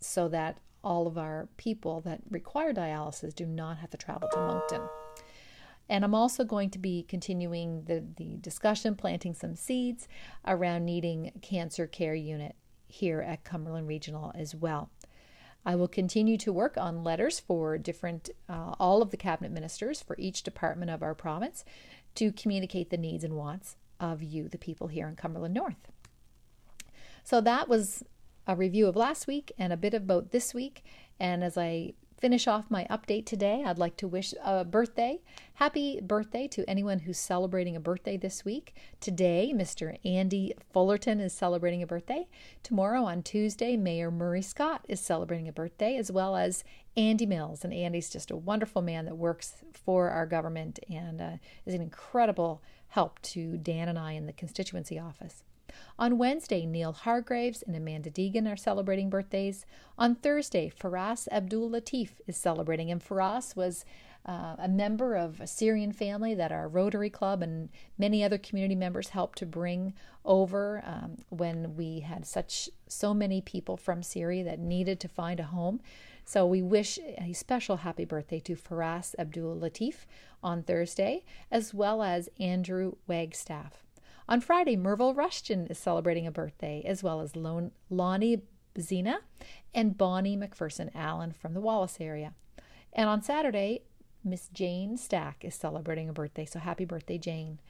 so 0.00 0.28
that 0.28 0.58
all 0.82 1.06
of 1.06 1.16
our 1.16 1.48
people 1.56 2.00
that 2.00 2.20
require 2.28 2.74
dialysis 2.74 3.34
do 3.34 3.46
not 3.46 3.78
have 3.78 3.90
to 3.90 3.96
travel 3.96 4.28
to 4.32 4.36
Moncton. 4.36 4.82
And 5.88 6.04
I'm 6.04 6.14
also 6.14 6.44
going 6.44 6.70
to 6.70 6.78
be 6.78 7.04
continuing 7.08 7.84
the, 7.84 8.04
the 8.16 8.36
discussion, 8.36 8.94
planting 8.94 9.34
some 9.34 9.54
seeds 9.54 10.08
around 10.46 10.84
needing 10.84 11.32
cancer 11.40 11.86
care 11.86 12.14
unit 12.14 12.56
here 12.86 13.20
at 13.20 13.44
Cumberland 13.44 13.86
Regional 13.86 14.32
as 14.34 14.54
well. 14.54 14.90
I 15.66 15.76
will 15.76 15.88
continue 15.88 16.36
to 16.38 16.52
work 16.52 16.76
on 16.76 17.04
letters 17.04 17.40
for 17.40 17.78
different, 17.78 18.30
uh, 18.48 18.74
all 18.78 19.00
of 19.00 19.10
the 19.10 19.16
cabinet 19.16 19.50
ministers 19.50 20.02
for 20.02 20.16
each 20.18 20.42
department 20.42 20.90
of 20.90 21.02
our 21.02 21.14
province 21.14 21.64
to 22.16 22.32
communicate 22.32 22.90
the 22.90 22.96
needs 22.96 23.24
and 23.24 23.34
wants 23.34 23.76
of 23.98 24.22
you, 24.22 24.48
the 24.48 24.58
people 24.58 24.88
here 24.88 25.08
in 25.08 25.16
Cumberland 25.16 25.54
North. 25.54 25.88
So 27.22 27.40
that 27.40 27.68
was 27.68 28.04
a 28.46 28.54
review 28.54 28.86
of 28.86 28.96
last 28.96 29.26
week 29.26 29.52
and 29.58 29.72
a 29.72 29.76
bit 29.76 29.94
about 29.94 30.30
this 30.30 30.52
week. 30.52 30.84
And 31.18 31.42
as 31.42 31.56
I 31.56 31.94
finish 32.18 32.46
off 32.46 32.70
my 32.70 32.86
update 32.90 33.26
today, 33.26 33.62
I'd 33.64 33.78
like 33.78 33.96
to 33.98 34.08
wish 34.08 34.34
a 34.42 34.64
birthday. 34.64 35.20
Happy 35.54 36.00
birthday 36.00 36.48
to 36.48 36.68
anyone 36.68 37.00
who's 37.00 37.18
celebrating 37.18 37.76
a 37.76 37.80
birthday 37.80 38.16
this 38.16 38.44
week. 38.44 38.74
Today, 39.00 39.52
Mr. 39.54 39.98
Andy 40.04 40.54
Fullerton 40.72 41.20
is 41.20 41.32
celebrating 41.32 41.82
a 41.82 41.86
birthday. 41.86 42.26
Tomorrow, 42.62 43.04
on 43.04 43.22
Tuesday, 43.22 43.76
Mayor 43.76 44.10
Murray 44.10 44.42
Scott 44.42 44.84
is 44.88 45.00
celebrating 45.00 45.48
a 45.48 45.52
birthday, 45.52 45.96
as 45.96 46.10
well 46.10 46.36
as 46.36 46.64
Andy 46.96 47.26
Mills. 47.26 47.64
And 47.64 47.72
Andy's 47.72 48.10
just 48.10 48.30
a 48.30 48.36
wonderful 48.36 48.82
man 48.82 49.04
that 49.04 49.16
works 49.16 49.62
for 49.72 50.10
our 50.10 50.26
government 50.26 50.78
and 50.88 51.20
uh, 51.20 51.36
is 51.66 51.74
an 51.74 51.82
incredible 51.82 52.62
help 52.88 53.20
to 53.22 53.56
Dan 53.58 53.88
and 53.88 53.98
I 53.98 54.12
in 54.12 54.26
the 54.26 54.32
constituency 54.32 54.98
office. 54.98 55.44
On 55.98 56.18
Wednesday, 56.18 56.66
Neil 56.66 56.92
Hargraves 56.92 57.62
and 57.62 57.76
Amanda 57.76 58.10
Deegan 58.10 58.50
are 58.50 58.56
celebrating 58.56 59.10
birthdays. 59.10 59.64
On 59.98 60.14
Thursday, 60.14 60.70
Faraz 60.70 61.28
Abdul 61.30 61.70
Latif 61.70 62.10
is 62.26 62.36
celebrating, 62.36 62.90
and 62.90 63.02
Faraz 63.02 63.54
was 63.54 63.84
uh, 64.26 64.56
a 64.58 64.68
member 64.68 65.14
of 65.14 65.40
a 65.40 65.46
Syrian 65.46 65.92
family 65.92 66.34
that 66.34 66.50
our 66.50 66.66
Rotary 66.66 67.10
Club 67.10 67.42
and 67.42 67.68
many 67.98 68.24
other 68.24 68.38
community 68.38 68.74
members 68.74 69.10
helped 69.10 69.38
to 69.38 69.46
bring 69.46 69.92
over 70.24 70.82
um, 70.86 71.18
when 71.28 71.76
we 71.76 72.00
had 72.00 72.26
such 72.26 72.70
so 72.88 73.12
many 73.12 73.40
people 73.40 73.76
from 73.76 74.02
Syria 74.02 74.42
that 74.44 74.58
needed 74.58 74.98
to 75.00 75.08
find 75.08 75.40
a 75.40 75.44
home. 75.44 75.80
So 76.24 76.46
we 76.46 76.62
wish 76.62 76.98
a 77.18 77.34
special 77.34 77.78
happy 77.78 78.06
birthday 78.06 78.40
to 78.40 78.56
Faraz 78.56 79.14
Abdul 79.18 79.56
Latif 79.56 80.06
on 80.42 80.62
Thursday, 80.62 81.22
as 81.50 81.74
well 81.74 82.02
as 82.02 82.30
Andrew 82.40 82.94
Wagstaff. 83.06 83.84
On 84.26 84.40
Friday, 84.40 84.76
Merville 84.76 85.14
Rushton 85.14 85.66
is 85.66 85.78
celebrating 85.78 86.26
a 86.26 86.32
birthday, 86.32 86.82
as 86.86 87.02
well 87.02 87.20
as 87.20 87.36
Lon- 87.36 87.72
Lonnie 87.90 88.42
Zena 88.80 89.20
and 89.74 89.98
Bonnie 89.98 90.36
McPherson 90.36 90.90
Allen 90.94 91.32
from 91.32 91.52
the 91.52 91.60
Wallace 91.60 91.98
area. 92.00 92.32
And 92.92 93.08
on 93.08 93.22
Saturday, 93.22 93.82
Miss 94.24 94.48
Jane 94.48 94.96
Stack 94.96 95.44
is 95.44 95.54
celebrating 95.54 96.08
a 96.08 96.14
birthday, 96.14 96.46
so 96.46 96.58
happy 96.58 96.86
birthday, 96.86 97.18
Jane. 97.18 97.60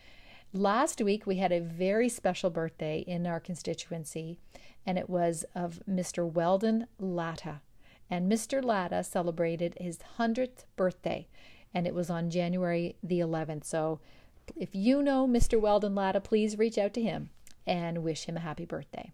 Last 0.52 1.00
week, 1.00 1.26
we 1.26 1.36
had 1.36 1.50
a 1.50 1.60
very 1.60 2.08
special 2.08 2.50
birthday 2.50 3.00
in 3.00 3.26
our 3.26 3.40
constituency, 3.40 4.38
and 4.86 4.96
it 4.96 5.10
was 5.10 5.44
of 5.56 5.80
Mr. 5.90 6.30
Weldon 6.30 6.86
Latta. 7.00 7.62
And 8.08 8.30
Mr. 8.30 8.64
Latta 8.64 9.02
celebrated 9.02 9.76
his 9.80 9.98
100th 10.18 10.64
birthday, 10.76 11.26
and 11.72 11.88
it 11.88 11.94
was 11.94 12.10
on 12.10 12.30
January 12.30 12.94
the 13.02 13.18
11th. 13.18 13.64
So 13.64 13.98
if 14.57 14.74
you 14.74 15.02
know 15.02 15.26
Mr. 15.26 15.61
Weldon 15.61 15.94
Latta, 15.94 16.20
please 16.20 16.59
reach 16.59 16.78
out 16.78 16.94
to 16.94 17.02
him 17.02 17.30
and 17.66 18.02
wish 18.02 18.24
him 18.24 18.37
a 18.37 18.40
happy 18.40 18.64
birthday. 18.64 19.12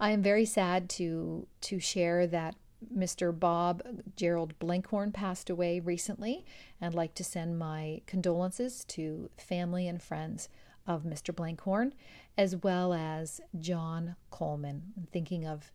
I 0.00 0.10
am 0.10 0.22
very 0.22 0.44
sad 0.44 0.88
to 0.90 1.46
to 1.62 1.78
share 1.78 2.26
that 2.26 2.56
Mr. 2.94 3.38
Bob 3.38 3.82
Gerald 4.16 4.58
Blenkhorn 4.58 5.12
passed 5.12 5.48
away 5.48 5.80
recently, 5.80 6.44
and 6.80 6.94
like 6.94 7.14
to 7.14 7.24
send 7.24 7.58
my 7.58 8.02
condolences 8.06 8.84
to 8.86 9.30
family 9.38 9.88
and 9.88 10.02
friends 10.02 10.48
of 10.86 11.04
Mr. 11.04 11.34
Blenkhorn, 11.34 11.92
as 12.36 12.56
well 12.56 12.92
as 12.92 13.40
John 13.58 14.16
Coleman. 14.30 14.92
I'm 14.96 15.06
thinking 15.06 15.46
of 15.46 15.72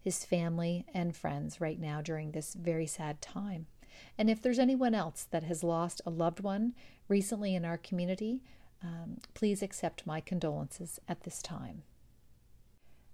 his 0.00 0.24
family 0.24 0.84
and 0.92 1.16
friends 1.16 1.60
right 1.60 1.78
now 1.78 2.00
during 2.00 2.32
this 2.32 2.54
very 2.54 2.86
sad 2.86 3.20
time. 3.20 3.66
And 4.18 4.30
if 4.30 4.40
there's 4.40 4.58
anyone 4.58 4.94
else 4.94 5.26
that 5.30 5.44
has 5.44 5.64
lost 5.64 6.00
a 6.04 6.10
loved 6.10 6.40
one 6.40 6.74
recently 7.08 7.54
in 7.54 7.64
our 7.64 7.78
community, 7.78 8.42
um, 8.82 9.18
please 9.34 9.62
accept 9.62 10.06
my 10.06 10.20
condolences 10.20 11.00
at 11.08 11.22
this 11.24 11.42
time. 11.42 11.82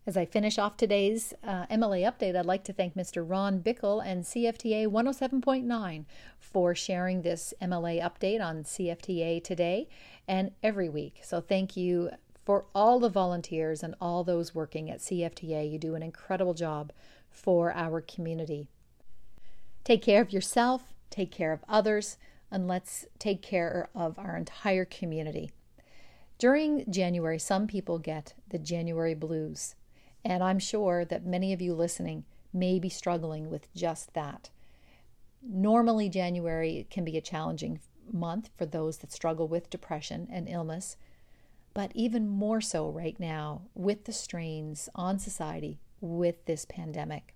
As 0.06 0.16
I 0.16 0.24
finish 0.24 0.56
off 0.56 0.76
today's 0.76 1.34
uh, 1.42 1.66
MLA 1.66 2.08
update, 2.08 2.36
I'd 2.36 2.46
like 2.46 2.62
to 2.64 2.72
thank 2.72 2.94
Mr. 2.94 3.28
Ron 3.28 3.60
Bickle 3.60 4.00
and 4.06 4.22
CFTA 4.22 4.86
107.9 4.86 6.04
for 6.38 6.76
sharing 6.76 7.22
this 7.22 7.52
MLA 7.60 8.00
update 8.00 8.40
on 8.40 8.62
CFTA 8.62 9.42
today 9.42 9.88
and 10.28 10.52
every 10.62 10.88
week. 10.88 11.18
So, 11.24 11.40
thank 11.40 11.76
you 11.76 12.10
for 12.44 12.66
all 12.72 13.00
the 13.00 13.08
volunteers 13.08 13.82
and 13.82 13.96
all 14.00 14.22
those 14.22 14.54
working 14.54 14.88
at 14.88 15.00
CFTA. 15.00 15.68
You 15.68 15.76
do 15.76 15.96
an 15.96 16.04
incredible 16.04 16.54
job 16.54 16.92
for 17.28 17.72
our 17.72 18.00
community. 18.00 18.68
Take 19.86 20.02
care 20.02 20.20
of 20.20 20.32
yourself, 20.32 20.92
take 21.10 21.30
care 21.30 21.52
of 21.52 21.64
others, 21.68 22.18
and 22.50 22.66
let's 22.66 23.06
take 23.20 23.40
care 23.40 23.88
of 23.94 24.18
our 24.18 24.36
entire 24.36 24.84
community. 24.84 25.52
During 26.38 26.90
January, 26.90 27.38
some 27.38 27.68
people 27.68 28.00
get 28.00 28.34
the 28.48 28.58
January 28.58 29.14
blues, 29.14 29.76
and 30.24 30.42
I'm 30.42 30.58
sure 30.58 31.04
that 31.04 31.24
many 31.24 31.52
of 31.52 31.62
you 31.62 31.72
listening 31.72 32.24
may 32.52 32.80
be 32.80 32.88
struggling 32.88 33.48
with 33.48 33.72
just 33.74 34.12
that. 34.14 34.50
Normally, 35.40 36.08
January 36.08 36.88
can 36.90 37.04
be 37.04 37.16
a 37.16 37.20
challenging 37.20 37.78
month 38.12 38.50
for 38.58 38.66
those 38.66 38.96
that 38.98 39.12
struggle 39.12 39.46
with 39.46 39.70
depression 39.70 40.26
and 40.32 40.48
illness, 40.48 40.96
but 41.74 41.92
even 41.94 42.26
more 42.28 42.60
so 42.60 42.90
right 42.90 43.20
now 43.20 43.62
with 43.72 44.06
the 44.06 44.12
strains 44.12 44.88
on 44.96 45.20
society 45.20 45.78
with 46.00 46.44
this 46.46 46.64
pandemic. 46.64 47.35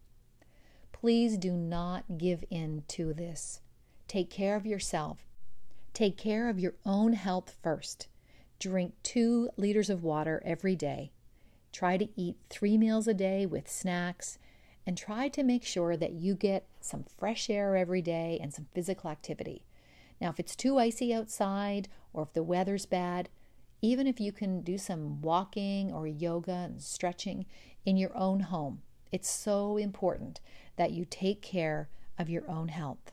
Please 0.92 1.36
do 1.36 1.52
not 1.52 2.18
give 2.18 2.44
in 2.50 2.84
to 2.88 3.12
this. 3.12 3.60
Take 4.08 4.30
care 4.30 4.56
of 4.56 4.66
yourself. 4.66 5.24
Take 5.94 6.16
care 6.16 6.48
of 6.48 6.58
your 6.58 6.74
own 6.84 7.14
health 7.14 7.56
first. 7.62 8.08
Drink 8.58 8.94
two 9.02 9.48
liters 9.56 9.88
of 9.88 10.02
water 10.02 10.42
every 10.44 10.76
day. 10.76 11.12
Try 11.72 11.96
to 11.96 12.08
eat 12.16 12.36
three 12.48 12.76
meals 12.76 13.08
a 13.08 13.14
day 13.14 13.46
with 13.46 13.70
snacks. 13.70 14.38
And 14.86 14.96
try 14.96 15.28
to 15.28 15.42
make 15.42 15.64
sure 15.64 15.96
that 15.96 16.12
you 16.12 16.34
get 16.34 16.66
some 16.80 17.04
fresh 17.04 17.48
air 17.48 17.76
every 17.76 18.02
day 18.02 18.38
and 18.42 18.52
some 18.52 18.66
physical 18.72 19.10
activity. 19.10 19.62
Now, 20.20 20.30
if 20.30 20.40
it's 20.40 20.56
too 20.56 20.78
icy 20.78 21.14
outside 21.14 21.88
or 22.12 22.24
if 22.24 22.32
the 22.32 22.42
weather's 22.42 22.86
bad, 22.86 23.28
even 23.82 24.06
if 24.06 24.20
you 24.20 24.32
can 24.32 24.62
do 24.62 24.76
some 24.78 25.22
walking 25.22 25.92
or 25.92 26.06
yoga 26.06 26.52
and 26.52 26.82
stretching 26.82 27.46
in 27.84 27.96
your 27.96 28.16
own 28.16 28.40
home, 28.40 28.82
It's 29.12 29.30
so 29.30 29.76
important 29.76 30.40
that 30.76 30.92
you 30.92 31.04
take 31.08 31.42
care 31.42 31.88
of 32.18 32.30
your 32.30 32.48
own 32.48 32.68
health. 32.68 33.12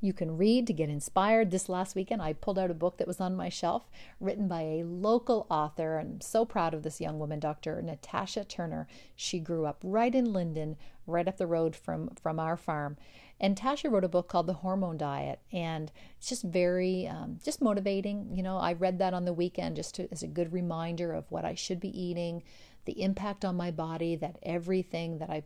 You 0.00 0.12
can 0.12 0.36
read 0.36 0.66
to 0.66 0.74
get 0.74 0.90
inspired. 0.90 1.50
This 1.50 1.68
last 1.68 1.96
weekend, 1.96 2.20
I 2.20 2.34
pulled 2.34 2.58
out 2.58 2.70
a 2.70 2.74
book 2.74 2.98
that 2.98 3.06
was 3.06 3.20
on 3.20 3.34
my 3.34 3.48
shelf, 3.48 3.88
written 4.20 4.46
by 4.46 4.60
a 4.60 4.84
local 4.84 5.46
author. 5.50 5.98
I'm 5.98 6.20
so 6.20 6.44
proud 6.44 6.74
of 6.74 6.82
this 6.82 7.00
young 7.00 7.18
woman, 7.18 7.40
Dr. 7.40 7.80
Natasha 7.80 8.44
Turner. 8.44 8.86
She 9.16 9.40
grew 9.40 9.64
up 9.64 9.78
right 9.82 10.14
in 10.14 10.32
Linden, 10.32 10.76
right 11.06 11.26
up 11.26 11.38
the 11.38 11.46
road 11.46 11.74
from, 11.74 12.10
from 12.22 12.38
our 12.38 12.56
farm. 12.56 12.98
And 13.40 13.56
Tasha 13.56 13.90
wrote 13.90 14.04
a 14.04 14.08
book 14.08 14.28
called 14.28 14.46
The 14.46 14.54
Hormone 14.54 14.96
Diet, 14.98 15.40
and 15.52 15.90
it's 16.18 16.28
just 16.28 16.44
very, 16.44 17.06
um, 17.06 17.38
just 17.42 17.60
motivating. 17.60 18.30
You 18.34 18.42
know, 18.42 18.58
I 18.58 18.74
read 18.74 18.98
that 18.98 19.14
on 19.14 19.24
the 19.24 19.32
weekend 19.32 19.76
just 19.76 19.94
to, 19.96 20.08
as 20.12 20.22
a 20.22 20.28
good 20.28 20.52
reminder 20.52 21.12
of 21.12 21.30
what 21.30 21.44
I 21.44 21.54
should 21.54 21.80
be 21.80 22.00
eating, 22.00 22.42
the 22.86 23.02
impact 23.02 23.44
on 23.44 23.56
my 23.56 23.70
body 23.70 24.16
that 24.16 24.38
everything 24.42 25.18
that 25.18 25.30
I 25.30 25.42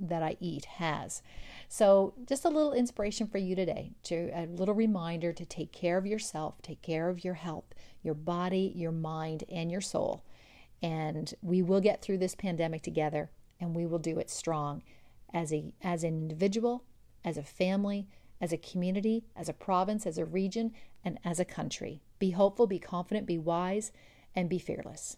that 0.00 0.22
I 0.22 0.36
eat 0.40 0.64
has. 0.64 1.22
So, 1.68 2.14
just 2.26 2.44
a 2.44 2.48
little 2.48 2.72
inspiration 2.72 3.26
for 3.26 3.38
you 3.38 3.54
today, 3.54 3.92
to 4.04 4.30
a 4.34 4.46
little 4.46 4.74
reminder 4.74 5.32
to 5.32 5.44
take 5.44 5.72
care 5.72 5.98
of 5.98 6.06
yourself, 6.06 6.60
take 6.62 6.82
care 6.82 7.08
of 7.08 7.24
your 7.24 7.34
health, 7.34 7.74
your 8.02 8.14
body, 8.14 8.72
your 8.74 8.92
mind, 8.92 9.44
and 9.50 9.70
your 9.70 9.80
soul. 9.80 10.24
And 10.82 11.32
we 11.42 11.62
will 11.62 11.80
get 11.80 12.00
through 12.00 12.18
this 12.18 12.34
pandemic 12.34 12.82
together, 12.82 13.30
and 13.60 13.76
we 13.76 13.86
will 13.86 13.98
do 13.98 14.18
it 14.18 14.30
strong 14.30 14.82
as 15.32 15.52
a 15.52 15.72
as 15.82 16.02
an 16.02 16.14
individual, 16.14 16.84
as 17.24 17.36
a 17.36 17.42
family, 17.42 18.08
as 18.40 18.52
a 18.52 18.58
community, 18.58 19.24
as 19.36 19.48
a 19.48 19.54
province, 19.54 20.06
as 20.06 20.18
a 20.18 20.24
region, 20.24 20.72
and 21.04 21.18
as 21.24 21.38
a 21.38 21.44
country. 21.44 22.00
Be 22.18 22.30
hopeful, 22.30 22.66
be 22.66 22.78
confident, 22.78 23.26
be 23.26 23.38
wise, 23.38 23.92
and 24.34 24.48
be 24.48 24.58
fearless. 24.58 25.16